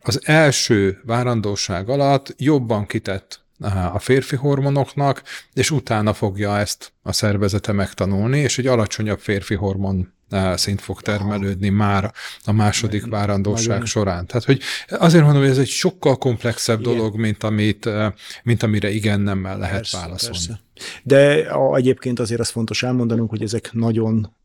az 0.00 0.20
első 0.24 1.00
várandóság 1.04 1.88
alatt 1.88 2.34
jobban 2.36 2.86
kitett 2.86 3.40
eh, 3.60 3.94
a 3.94 3.98
férfi 3.98 4.36
hormonoknak, 4.36 5.22
és 5.52 5.70
utána 5.70 6.12
fogja 6.12 6.58
ezt 6.58 6.92
a 7.02 7.12
szervezete 7.12 7.72
megtanulni, 7.72 8.38
és 8.38 8.58
egy 8.58 8.66
alacsonyabb 8.66 9.20
férfi 9.20 9.54
hormon 9.54 10.16
szint 10.54 10.80
fog 10.80 11.00
termelődni 11.00 11.68
már 11.68 12.12
a 12.44 12.52
második 12.52 13.06
várandóság 13.06 13.84
során. 13.84 14.26
Tehát, 14.26 14.44
hogy 14.44 14.60
azért 14.88 15.24
mondom, 15.24 15.42
hogy 15.42 15.50
ez 15.50 15.58
egy 15.58 15.68
sokkal 15.68 16.16
komplexebb 16.16 16.80
igen. 16.80 16.92
dolog, 16.92 17.16
mint, 17.16 17.42
amit, 17.42 17.88
mint 18.42 18.62
amire 18.62 18.90
igen 18.90 19.20
nemmel 19.20 19.58
lehet 19.58 19.74
persze, 19.74 19.98
válaszolni. 19.98 20.36
Persze. 20.36 20.60
De 21.02 21.50
a, 21.50 21.76
egyébként 21.76 22.18
azért 22.18 22.40
az 22.40 22.48
fontos 22.48 22.82
elmondanunk, 22.82 23.30
hogy 23.30 23.42
ezek 23.42 23.72
nagyon 23.72 24.36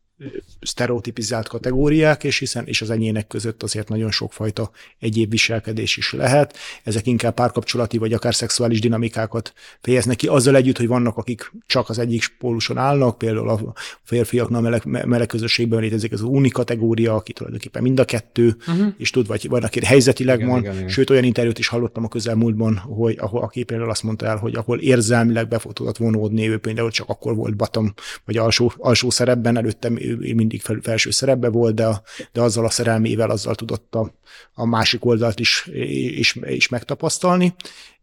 sztereotipizált 0.60 1.48
kategóriák, 1.48 2.24
és 2.24 2.38
hiszen 2.38 2.66
és 2.66 2.82
az 2.82 2.90
enyének 2.90 3.26
között 3.26 3.62
azért 3.62 3.88
nagyon 3.88 4.10
sokfajta 4.10 4.70
egyéb 4.98 5.30
viselkedés 5.30 5.96
is 5.96 6.12
lehet. 6.12 6.56
Ezek 6.82 7.06
inkább 7.06 7.34
párkapcsolati 7.34 7.98
vagy 7.98 8.12
akár 8.12 8.34
szexuális 8.34 8.80
dinamikákat 8.80 9.52
fejeznek 9.80 10.16
ki, 10.16 10.26
azzal 10.26 10.56
együtt, 10.56 10.76
hogy 10.76 10.86
vannak, 10.86 11.16
akik 11.16 11.52
csak 11.66 11.88
az 11.88 11.98
egyik 11.98 12.34
póluson 12.38 12.78
állnak, 12.78 13.18
például 13.18 13.48
a 13.48 13.72
férfiaknál 14.02 14.60
meleg, 14.60 14.84
meleg 14.84 15.26
közösségben 15.26 15.80
létezik 15.80 16.12
az 16.12 16.22
uni 16.22 16.48
kategória, 16.48 17.14
aki 17.14 17.32
tulajdonképpen 17.32 17.82
mind 17.82 18.00
a 18.00 18.04
kettő, 18.04 18.56
uh-huh. 18.68 18.86
és 18.98 19.10
tud, 19.10 19.26
vagy 19.26 19.48
van, 19.48 19.62
aki 19.62 19.84
helyzetileg 19.84 20.38
igen, 20.38 20.48
van, 20.48 20.60
igen, 20.60 20.74
igen. 20.74 20.88
sőt 20.88 21.10
olyan 21.10 21.24
interjút 21.24 21.58
is 21.58 21.68
hallottam 21.68 22.04
a 22.04 22.08
közelmúltban, 22.08 22.76
hogy 22.76 23.16
ahol, 23.18 23.42
aki 23.42 23.62
például 23.62 23.90
azt 23.90 24.02
mondta 24.02 24.26
el, 24.26 24.36
hogy 24.36 24.54
ahol 24.54 24.78
érzelmileg 24.80 25.48
be 25.48 25.60
tudott 25.72 25.96
vonódni, 25.96 26.48
ő 26.48 26.58
például 26.58 26.90
csak 26.90 27.08
akkor 27.08 27.34
volt 27.34 27.56
batom, 27.56 27.94
vagy 28.24 28.36
alsó, 28.36 28.72
alsó 28.76 29.10
szerepben, 29.10 29.56
előtte 29.56 29.90
mindig 30.18 30.62
fel, 30.62 30.78
felső 30.82 31.10
szerepbe 31.10 31.48
volt, 31.48 31.74
de, 31.74 32.02
de 32.32 32.40
azzal 32.40 32.64
a 32.64 32.70
szerelmével, 32.70 33.30
azzal 33.30 33.54
tudott 33.54 33.94
a, 33.94 34.14
a 34.54 34.66
másik 34.66 35.04
oldalt 35.04 35.40
is, 35.40 35.68
is, 36.16 36.38
is 36.44 36.68
megtapasztalni, 36.68 37.54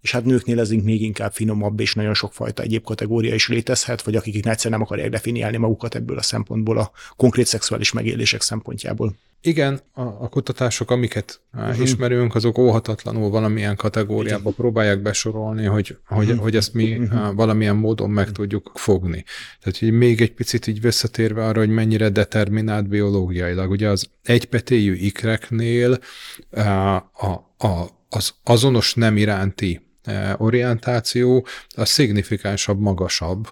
és 0.01 0.11
hát 0.11 0.25
nőknél 0.25 0.59
ez 0.59 0.69
még 0.69 1.01
inkább 1.01 1.31
finomabb, 1.33 1.79
és 1.79 1.93
nagyon 1.93 2.13
sokfajta 2.13 2.63
egyéb 2.63 2.83
kategória 2.83 3.33
is 3.33 3.47
létezhet, 3.47 4.01
vagy 4.01 4.15
akik 4.15 4.45
egyszer 4.45 4.71
nem 4.71 4.81
akarják 4.81 5.09
definiálni 5.09 5.57
magukat 5.57 5.95
ebből 5.95 6.17
a 6.17 6.21
szempontból, 6.21 6.77
a 6.77 6.91
konkrét 7.15 7.45
szexuális 7.45 7.91
megélések 7.91 8.41
szempontjából. 8.41 9.15
Igen, 9.43 9.79
a, 9.93 10.01
a 10.01 10.29
kutatások, 10.29 10.91
amiket 10.91 11.41
uh-huh. 11.53 11.81
ismerünk, 11.81 12.35
azok 12.35 12.57
óhatatlanul 12.57 13.29
valamilyen 13.29 13.75
kategóriába 13.75 14.41
Igen. 14.41 14.53
próbálják 14.53 15.01
besorolni, 15.01 15.65
hogy, 15.65 15.97
hogy, 16.05 16.25
uh-huh. 16.25 16.41
hogy 16.41 16.55
ezt 16.55 16.73
mi 16.73 16.97
uh-huh. 16.97 17.35
valamilyen 17.35 17.75
módon 17.75 18.09
meg 18.09 18.23
uh-huh. 18.23 18.35
tudjuk 18.35 18.71
fogni. 18.73 19.23
Tehát 19.61 19.79
hogy 19.79 19.91
még 19.91 20.21
egy 20.21 20.33
picit 20.33 20.67
így 20.67 20.81
visszatérve 20.81 21.45
arra, 21.45 21.59
hogy 21.59 21.69
mennyire 21.69 22.09
determinált 22.09 22.87
biológiailag. 22.87 23.69
Ugye 23.71 23.89
az 23.89 24.09
egypetéjű 24.23 24.93
ikreknél 24.93 25.99
a, 26.51 26.59
a, 26.59 27.53
a, 27.57 27.89
az 28.09 28.33
azonos 28.43 28.93
nem 28.93 29.17
iránti 29.17 29.81
orientáció 30.37 31.47
a 31.75 31.85
szignifikánsabb, 31.85 32.79
magasabb, 32.79 33.47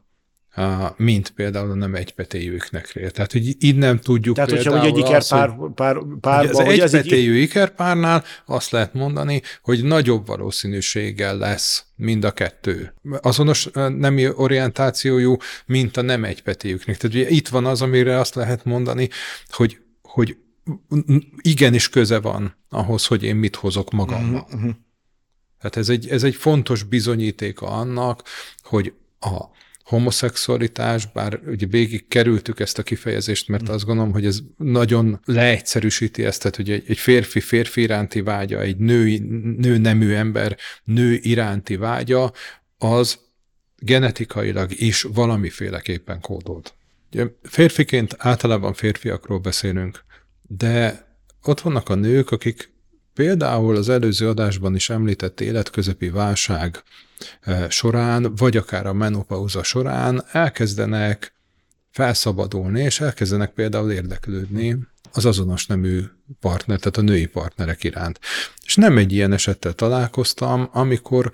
mint 0.97 1.29
például 1.29 1.71
a 1.71 1.73
nem 1.73 1.95
egypetéjűknek. 1.95 3.11
Tehát, 3.11 3.31
hogy 3.31 3.63
így 3.63 3.75
nem 3.75 3.99
tudjuk 3.99 4.35
Tehát, 4.35 4.49
hogyha 4.49 4.79
ugye 4.79 4.87
egy 4.87 4.97
ikerpár, 4.97 5.49
pár, 5.75 5.75
pár, 5.75 5.97
párba, 6.19 6.59
az 6.59 6.93
egypetéjű 6.93 7.35
egy... 7.35 7.41
ikerpárnál 7.41 8.23
azt 8.45 8.71
lehet 8.71 8.93
mondani, 8.93 9.41
hogy 9.61 9.83
nagyobb 9.83 10.27
valószínűséggel 10.27 11.37
lesz 11.37 11.85
mind 11.95 12.23
a 12.23 12.31
kettő. 12.31 12.93
Azonos 13.21 13.69
nemi 13.97 14.29
orientációjú, 14.29 15.37
mint 15.65 15.97
a 15.97 16.01
nem 16.01 16.23
egypetéjüknek. 16.23 16.97
Tehát 16.97 17.15
ugye 17.15 17.29
itt 17.29 17.47
van 17.47 17.65
az, 17.65 17.81
amire 17.81 18.19
azt 18.19 18.35
lehet 18.35 18.65
mondani, 18.65 19.09
hogy, 19.47 19.77
hogy 20.01 20.37
igenis 21.41 21.89
köze 21.89 22.19
van 22.19 22.55
ahhoz, 22.69 23.05
hogy 23.05 23.23
én 23.23 23.35
mit 23.35 23.55
hozok 23.55 23.91
magammal. 23.91 24.47
Uh-huh. 24.53 24.71
Tehát 25.59 25.77
ez 25.77 25.89
egy, 25.89 26.09
ez 26.09 26.23
egy 26.23 26.35
fontos 26.35 26.83
bizonyítéka 26.83 27.67
annak, 27.67 28.23
hogy 28.61 28.93
a 29.19 29.43
homoszexualitás, 29.89 31.11
bár 31.11 31.39
ugye 31.47 31.65
végig 31.65 32.07
kerültük 32.07 32.59
ezt 32.59 32.77
a 32.77 32.83
kifejezést, 32.83 33.47
mert 33.47 33.69
azt 33.69 33.85
gondolom, 33.85 34.11
hogy 34.11 34.25
ez 34.25 34.39
nagyon 34.57 35.19
leegyszerűsíti 35.25 36.25
ezt, 36.25 36.39
tehát 36.39 36.55
hogy 36.55 36.69
egy, 36.71 36.97
férfi 36.97 37.39
férfi 37.39 37.81
iránti 37.81 38.21
vágya, 38.21 38.61
egy 38.61 38.77
nő, 38.77 39.17
nő 39.57 39.77
nemű 39.77 40.13
ember 40.13 40.57
nő 40.83 41.19
iránti 41.21 41.75
vágya, 41.75 42.31
az 42.77 43.19
genetikailag 43.77 44.71
is 44.81 45.01
valamiféleképpen 45.01 46.21
kódolt. 46.21 46.73
Ugye 47.11 47.25
férfiként 47.43 48.15
általában 48.17 48.73
férfiakról 48.73 49.39
beszélünk, 49.39 50.03
de 50.41 51.07
ott 51.43 51.59
vannak 51.59 51.89
a 51.89 51.95
nők, 51.95 52.31
akik 52.31 52.71
például 53.19 53.75
az 53.75 53.89
előző 53.89 54.27
adásban 54.27 54.75
is 54.75 54.89
említett 54.89 55.41
életközepi 55.41 56.09
válság 56.09 56.83
eh, 57.41 57.69
során, 57.69 58.35
vagy 58.35 58.57
akár 58.57 58.85
a 58.85 58.93
menopauza 58.93 59.63
során 59.63 60.23
elkezdenek 60.31 61.33
felszabadulni, 61.91 62.81
és 62.81 62.99
elkezdenek 62.99 63.51
például 63.51 63.91
érdeklődni 63.91 64.77
az 65.11 65.25
azonos 65.25 65.65
nemű 65.65 66.03
partner, 66.39 66.79
tehát 66.79 66.97
a 66.97 67.01
női 67.01 67.25
partnerek 67.25 67.83
iránt. 67.83 68.19
És 68.65 68.75
nem 68.75 68.97
egy 68.97 69.11
ilyen 69.11 69.33
esettel 69.33 69.73
találkoztam, 69.73 70.69
amikor 70.71 71.31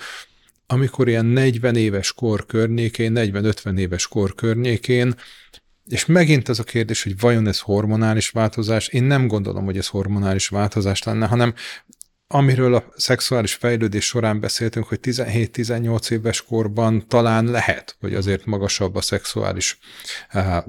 amikor 0.68 1.08
ilyen 1.08 1.26
40 1.26 1.76
éves 1.76 2.14
kor 2.14 2.46
környékén, 2.46 3.14
40-50 3.16 3.78
éves 3.78 4.08
kor 4.08 4.36
környékén 4.36 5.16
és 5.90 6.06
megint 6.06 6.50
az 6.50 6.60
a 6.60 6.64
kérdés, 6.64 7.04
hogy 7.04 7.20
vajon 7.20 7.48
ez 7.48 7.60
hormonális 7.60 8.30
változás? 8.30 8.88
Én 8.88 9.04
nem 9.04 9.28
gondolom, 9.28 9.66
hogy 9.66 9.78
ez 9.78 9.88
hormonális 9.88 10.48
változás 10.48 11.04
lenne, 11.04 11.26
hanem 11.26 11.54
amiről 12.28 12.76
a 12.76 12.86
szexuális 12.96 13.54
fejlődés 13.54 14.06
során 14.06 14.40
beszéltünk, 14.40 14.86
hogy 14.86 15.00
17-18 15.02 16.12
éves 16.12 16.42
korban 16.42 17.08
talán 17.08 17.46
lehet, 17.46 17.96
hogy 18.00 18.16
azért 18.16 18.46
magasabb 18.46 18.96
a 18.96 19.02
szexuális 19.02 19.78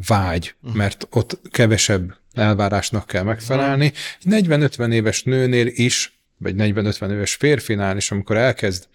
vágy, 0.07 0.55
uh-huh. 0.61 0.77
mert 0.77 1.07
ott 1.11 1.41
kevesebb 1.51 2.17
elvárásnak 2.33 3.07
kell 3.07 3.23
megfelelni. 3.23 3.93
40-50 4.25 4.93
éves 4.93 5.23
nőnél 5.23 5.67
is 5.67 6.16
vagy 6.39 6.55
40-50 6.59 7.11
éves 7.11 7.35
férfinál 7.35 7.97
is, 7.97 8.11
amikor 8.11 8.37
elkezd 8.37 8.89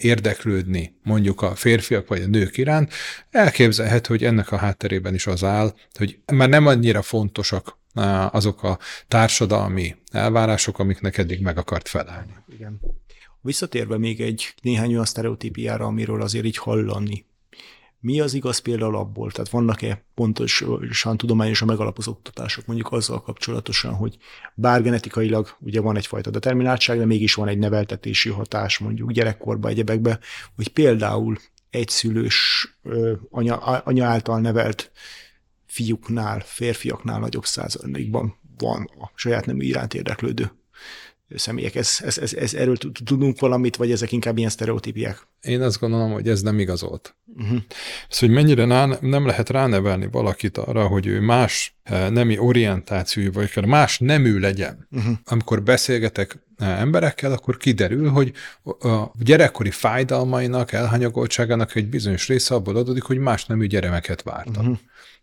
érdeklődni 0.00 0.94
mondjuk 1.02 1.42
a 1.42 1.54
férfiak 1.54 2.08
vagy 2.08 2.22
a 2.22 2.26
nők 2.26 2.56
iránt, 2.56 2.92
elképzelhető, 3.30 4.08
hogy 4.08 4.24
ennek 4.24 4.52
a 4.52 4.56
hátterében 4.56 5.14
is 5.14 5.26
az 5.26 5.44
áll, 5.44 5.74
hogy 5.94 6.18
már 6.32 6.48
nem 6.48 6.66
annyira 6.66 7.02
fontosak 7.02 7.78
azok 8.30 8.62
a 8.62 8.78
társadalmi 9.08 9.96
elvárások, 10.10 10.78
amiknek 10.78 11.18
eddig 11.18 11.40
meg 11.40 11.58
akart 11.58 11.88
felelni. 11.88 12.32
Igen. 12.52 12.80
Visszatérve 13.42 13.98
még 13.98 14.20
egy 14.20 14.54
néhány 14.62 14.92
olyan 14.92 15.04
sztereotípiára, 15.04 15.84
amiről 15.84 16.22
azért 16.22 16.44
így 16.44 16.56
hallani 16.56 17.26
mi 18.00 18.20
az 18.20 18.34
igaz 18.34 18.58
például 18.58 18.96
abból? 18.96 19.30
Tehát 19.30 19.50
vannak-e 19.50 20.04
pontosan 20.14 21.16
tudományosan 21.16 21.68
megalapozott 21.68 22.14
kutatások 22.14 22.66
mondjuk 22.66 22.92
azzal 22.92 23.22
kapcsolatosan, 23.22 23.94
hogy 23.94 24.16
bár 24.54 24.82
genetikailag 24.82 25.56
ugye 25.60 25.80
van 25.80 25.96
egyfajta 25.96 26.30
determináltság, 26.30 26.98
de 26.98 27.04
mégis 27.04 27.34
van 27.34 27.48
egy 27.48 27.58
neveltetési 27.58 28.28
hatás 28.28 28.78
mondjuk 28.78 29.12
gyerekkorban, 29.12 29.70
egyebekbe, 29.70 30.18
hogy 30.56 30.68
például 30.68 31.36
egyszülős 31.70 32.68
anya, 33.30 33.56
anya 33.56 34.06
által 34.06 34.40
nevelt 34.40 34.90
fiúknál, 35.66 36.40
férfiaknál 36.40 37.20
nagyobb 37.20 37.44
százalékban 37.44 38.38
van 38.58 38.90
a 39.00 39.10
saját 39.14 39.46
nemű 39.46 39.64
iránt 39.64 39.94
érdeklődő 39.94 40.50
személyek. 41.34 41.74
Ez, 41.74 41.98
ez, 42.02 42.18
ez, 42.18 42.34
ez, 42.34 42.54
erről 42.54 42.76
tudunk 42.76 43.40
valamit, 43.40 43.76
vagy 43.76 43.90
ezek 43.90 44.12
inkább 44.12 44.38
ilyen 44.38 44.50
sztereotípiák? 44.50 45.26
Én 45.40 45.62
azt 45.62 45.80
gondolom, 45.80 46.12
hogy 46.12 46.28
ez 46.28 46.42
nem 46.42 46.58
igazolt. 46.58 47.14
Uh-huh. 47.36 47.58
Ez, 48.08 48.18
hogy 48.18 48.30
mennyire 48.30 48.64
ná, 48.64 48.98
nem 49.00 49.26
lehet 49.26 49.50
ránevelni 49.50 50.08
valakit 50.10 50.58
arra, 50.58 50.86
hogy 50.86 51.06
ő 51.06 51.20
más 51.20 51.76
eh, 51.82 52.10
nemi 52.10 52.38
orientációjú, 52.38 53.32
vagy 53.32 53.44
akár 53.44 53.64
más 53.64 53.98
nemű 53.98 54.38
legyen. 54.38 54.86
Uh-huh. 54.90 55.16
Amikor 55.24 55.62
beszélgetek 55.62 56.38
eh, 56.56 56.80
emberekkel, 56.80 57.32
akkor 57.32 57.56
kiderül, 57.56 58.08
hogy 58.08 58.32
a 58.80 59.10
gyerekkori 59.18 59.70
fájdalmainak, 59.70 60.72
elhanyagoltságának 60.72 61.74
egy 61.74 61.88
bizonyos 61.88 62.28
része 62.28 62.54
abból 62.54 62.76
adódik, 62.76 63.02
hogy 63.02 63.18
más 63.18 63.46
nemű 63.46 63.66
gyermeket 63.66 64.22
vártak. 64.22 64.62
Uh-huh. 64.62 64.78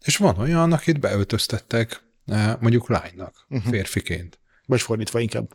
És 0.06 0.18
van 0.18 0.38
olyan, 0.38 0.74
akit 0.74 1.00
beöltöztettek 1.00 2.02
eh, 2.26 2.54
mondjuk 2.60 2.90
lánynak, 2.90 3.46
uh-huh. 3.50 3.72
férfiként. 3.72 4.40
Vagy 4.66 4.82
fordítva 4.82 5.20
inkább. 5.20 5.50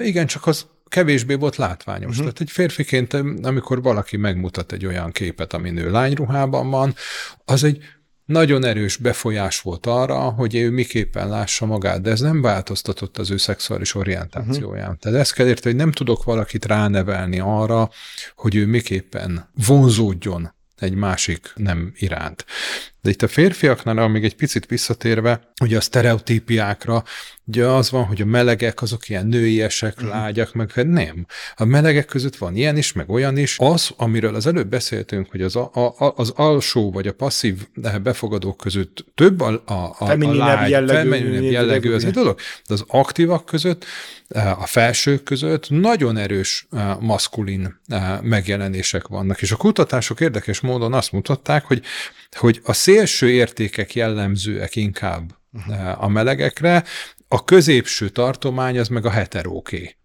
Igen, 0.00 0.26
csak 0.26 0.46
az 0.46 0.66
kevésbé 0.92 1.34
volt 1.34 1.56
látványos. 1.56 2.10
Uh-huh. 2.10 2.18
Tehát 2.18 2.40
egy 2.40 2.50
férfiként, 2.50 3.16
amikor 3.42 3.82
valaki 3.82 4.16
megmutat 4.16 4.72
egy 4.72 4.86
olyan 4.86 5.10
képet, 5.10 5.52
ami 5.52 5.70
nő 5.70 5.90
lányruhában 5.90 6.70
van, 6.70 6.94
az 7.44 7.64
egy 7.64 7.78
nagyon 8.24 8.64
erős 8.64 8.96
befolyás 8.96 9.60
volt 9.60 9.86
arra, 9.86 10.18
hogy 10.18 10.54
ő 10.54 10.70
miképpen 10.70 11.28
lássa 11.28 11.66
magát, 11.66 12.00
de 12.00 12.10
ez 12.10 12.20
nem 12.20 12.40
változtatott 12.42 13.18
az 13.18 13.30
ő 13.30 13.36
szexuális 13.36 13.94
orientációján. 13.94 14.82
Uh-huh. 14.82 14.98
Tehát 14.98 15.18
ezt 15.18 15.34
kell 15.34 15.46
érteni, 15.46 15.74
hogy 15.74 15.84
nem 15.84 15.92
tudok 15.92 16.24
valakit 16.24 16.64
ránevelni 16.64 17.38
arra, 17.38 17.90
hogy 18.36 18.56
ő 18.56 18.66
miképpen 18.66 19.50
vonzódjon 19.66 20.54
egy 20.78 20.94
másik 20.94 21.52
nem 21.54 21.92
iránt. 21.96 22.44
De 23.02 23.10
itt 23.10 23.22
a 23.22 23.28
férfiaknál, 23.28 24.08
még 24.08 24.24
egy 24.24 24.36
picit 24.36 24.66
visszatérve, 24.66 25.40
ugye 25.62 25.76
a 25.76 25.80
sztereotípiákra, 25.80 27.04
ugye 27.44 27.66
az 27.66 27.90
van, 27.90 28.04
hogy 28.04 28.20
a 28.20 28.24
melegek 28.24 28.82
azok 28.82 29.08
ilyen 29.08 29.26
nőiesek, 29.26 29.94
uh-huh. 29.96 30.10
lágyak, 30.10 30.54
meg 30.54 30.72
hát 30.72 30.86
nem. 30.86 31.26
A 31.56 31.64
melegek 31.64 32.04
között 32.04 32.36
van 32.36 32.56
ilyen 32.56 32.76
is, 32.76 32.92
meg 32.92 33.10
olyan 33.10 33.36
is. 33.36 33.56
Az, 33.58 33.90
amiről 33.96 34.34
az 34.34 34.46
előbb 34.46 34.68
beszéltünk, 34.68 35.30
hogy 35.30 35.42
az, 35.42 35.56
a, 35.56 35.70
a, 35.74 36.12
az 36.16 36.32
alsó 36.36 36.92
vagy 36.92 37.06
a 37.06 37.12
passzív 37.12 37.68
befogadók 38.02 38.56
között 38.56 39.04
több 39.14 39.40
a, 39.40 39.62
a, 39.66 39.72
a, 39.72 39.96
a 39.98 40.34
lágy, 40.34 40.70
jellegű, 40.70 41.40
jellegű 41.40 41.92
az 41.92 42.04
egy 42.04 42.12
dolog, 42.12 42.38
de 42.66 42.74
az 42.74 42.84
aktívak 42.86 43.44
között, 43.44 43.84
a 44.58 44.66
felsők 44.66 45.22
között 45.22 45.70
nagyon 45.70 46.16
erős 46.16 46.66
maszkulin 47.00 47.80
megjelenések 48.22 49.06
vannak. 49.06 49.42
És 49.42 49.52
a 49.52 49.56
kutatások 49.56 50.20
érdekes 50.20 50.60
módon 50.60 50.92
azt 50.92 51.12
mutatták, 51.12 51.64
hogy 51.64 51.82
hogy 52.36 52.60
a 52.64 52.72
szélső 52.72 53.30
értékek 53.30 53.94
jellemzőek 53.94 54.76
inkább 54.76 55.34
a 55.98 56.08
melegekre, 56.08 56.84
a 57.28 57.44
középső 57.44 58.08
tartomány 58.08 58.78
az 58.78 58.88
meg 58.88 59.06
a 59.06 59.10
heteróké. 59.10 59.96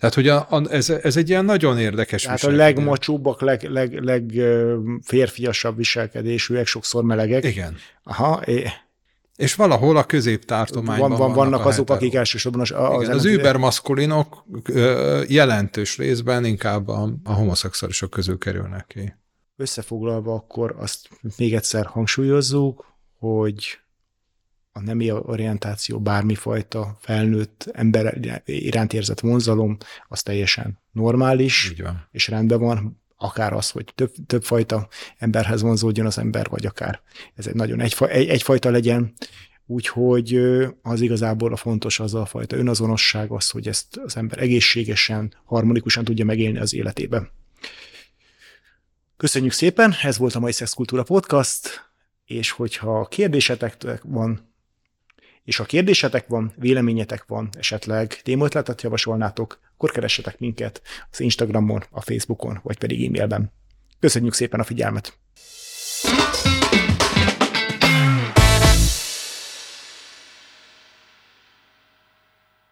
Tehát, 0.00 0.14
hogy 0.14 0.28
a, 0.28 0.46
a, 0.50 0.62
ez, 0.70 0.90
ez 0.90 1.16
egy 1.16 1.28
ilyen 1.28 1.44
nagyon 1.44 1.78
érdekes 1.78 2.22
Tehát 2.22 2.42
a 2.42 2.50
legmacsúbbak, 2.50 3.40
leg, 3.40 3.62
leg, 3.62 3.92
leg 4.02 4.32
férfiasabb 5.04 5.76
viselkedésűek, 5.76 6.66
sokszor 6.66 7.04
melegek. 7.04 7.44
Igen. 7.44 7.76
Aha, 8.02 8.42
é. 8.44 8.66
És 9.36 9.54
valahol 9.54 9.96
a 9.96 10.04
középtartományban 10.04 11.08
van, 11.08 11.18
van, 11.18 11.18
vannak, 11.18 11.36
vannak 11.36 11.66
azok, 11.66 11.88
heteró. 11.88 11.98
akik 11.98 12.14
elsősorban 12.14 12.60
az, 12.60 12.70
az, 12.70 13.02
Igen, 13.02 13.14
az 13.14 13.24
übermaszkulinok 13.24 14.44
jelentős 15.28 15.96
részben 15.96 16.44
inkább 16.44 16.88
a, 16.88 17.12
a 17.24 17.32
homoszexuálisok 17.32 18.10
közül 18.10 18.38
kerülnek 18.38 18.86
ki. 18.86 19.14
Összefoglalva 19.60 20.34
akkor 20.34 20.74
azt 20.78 21.08
még 21.36 21.54
egyszer 21.54 21.86
hangsúlyozzuk, 21.86 22.86
hogy 23.18 23.78
a 24.72 24.80
nemi 24.80 25.12
orientáció, 25.12 26.00
bármifajta 26.00 26.96
felnőtt 27.00 27.70
ember 27.72 28.40
iránt 28.44 28.92
érzett 28.92 29.20
vonzalom, 29.20 29.76
az 30.08 30.22
teljesen 30.22 30.78
normális, 30.92 31.74
és 32.10 32.28
rendben 32.28 32.60
van, 32.60 33.02
akár 33.16 33.52
az, 33.52 33.70
hogy 33.70 33.92
több, 33.94 34.12
többfajta 34.26 34.88
emberhez 35.18 35.62
vonzódjon 35.62 36.06
az 36.06 36.18
ember, 36.18 36.46
vagy 36.50 36.66
akár 36.66 37.00
ez 37.34 37.46
egy 37.46 37.54
nagyon 37.54 37.80
egyfa, 37.80 38.08
egy, 38.08 38.28
egyfajta 38.28 38.70
legyen, 38.70 39.14
úgyhogy 39.66 40.40
az 40.82 41.00
igazából 41.00 41.52
a 41.52 41.56
fontos 41.56 42.00
az 42.00 42.14
a 42.14 42.24
fajta 42.24 42.56
önazonosság, 42.56 43.30
az, 43.30 43.50
hogy 43.50 43.68
ezt 43.68 43.96
az 43.96 44.16
ember 44.16 44.38
egészségesen, 44.38 45.34
harmonikusan 45.44 46.04
tudja 46.04 46.24
megélni 46.24 46.58
az 46.58 46.74
életében. 46.74 47.30
Köszönjük 49.20 49.52
szépen, 49.52 49.94
ez 50.02 50.18
volt 50.18 50.34
a 50.34 50.40
Mai 50.40 50.52
Szexkultúra 50.52 51.02
Podcast, 51.02 51.90
és 52.24 52.50
hogyha 52.50 53.06
kérdésetek 53.06 54.02
van, 54.02 54.54
és 55.44 55.56
ha 55.56 55.64
kérdésetek 55.64 56.26
van, 56.26 56.52
véleményetek 56.56 57.24
van, 57.26 57.48
esetleg 57.58 58.20
témaötletet 58.22 58.82
javasolnátok, 58.82 59.58
akkor 59.74 59.90
keressetek 59.90 60.38
minket 60.38 60.82
az 61.10 61.20
Instagramon, 61.20 61.82
a 61.90 62.00
Facebookon, 62.00 62.60
vagy 62.62 62.78
pedig 62.78 63.06
e-mailben. 63.06 63.52
Köszönjük 63.98 64.34
szépen 64.34 64.60
a 64.60 64.64
figyelmet! 64.64 65.18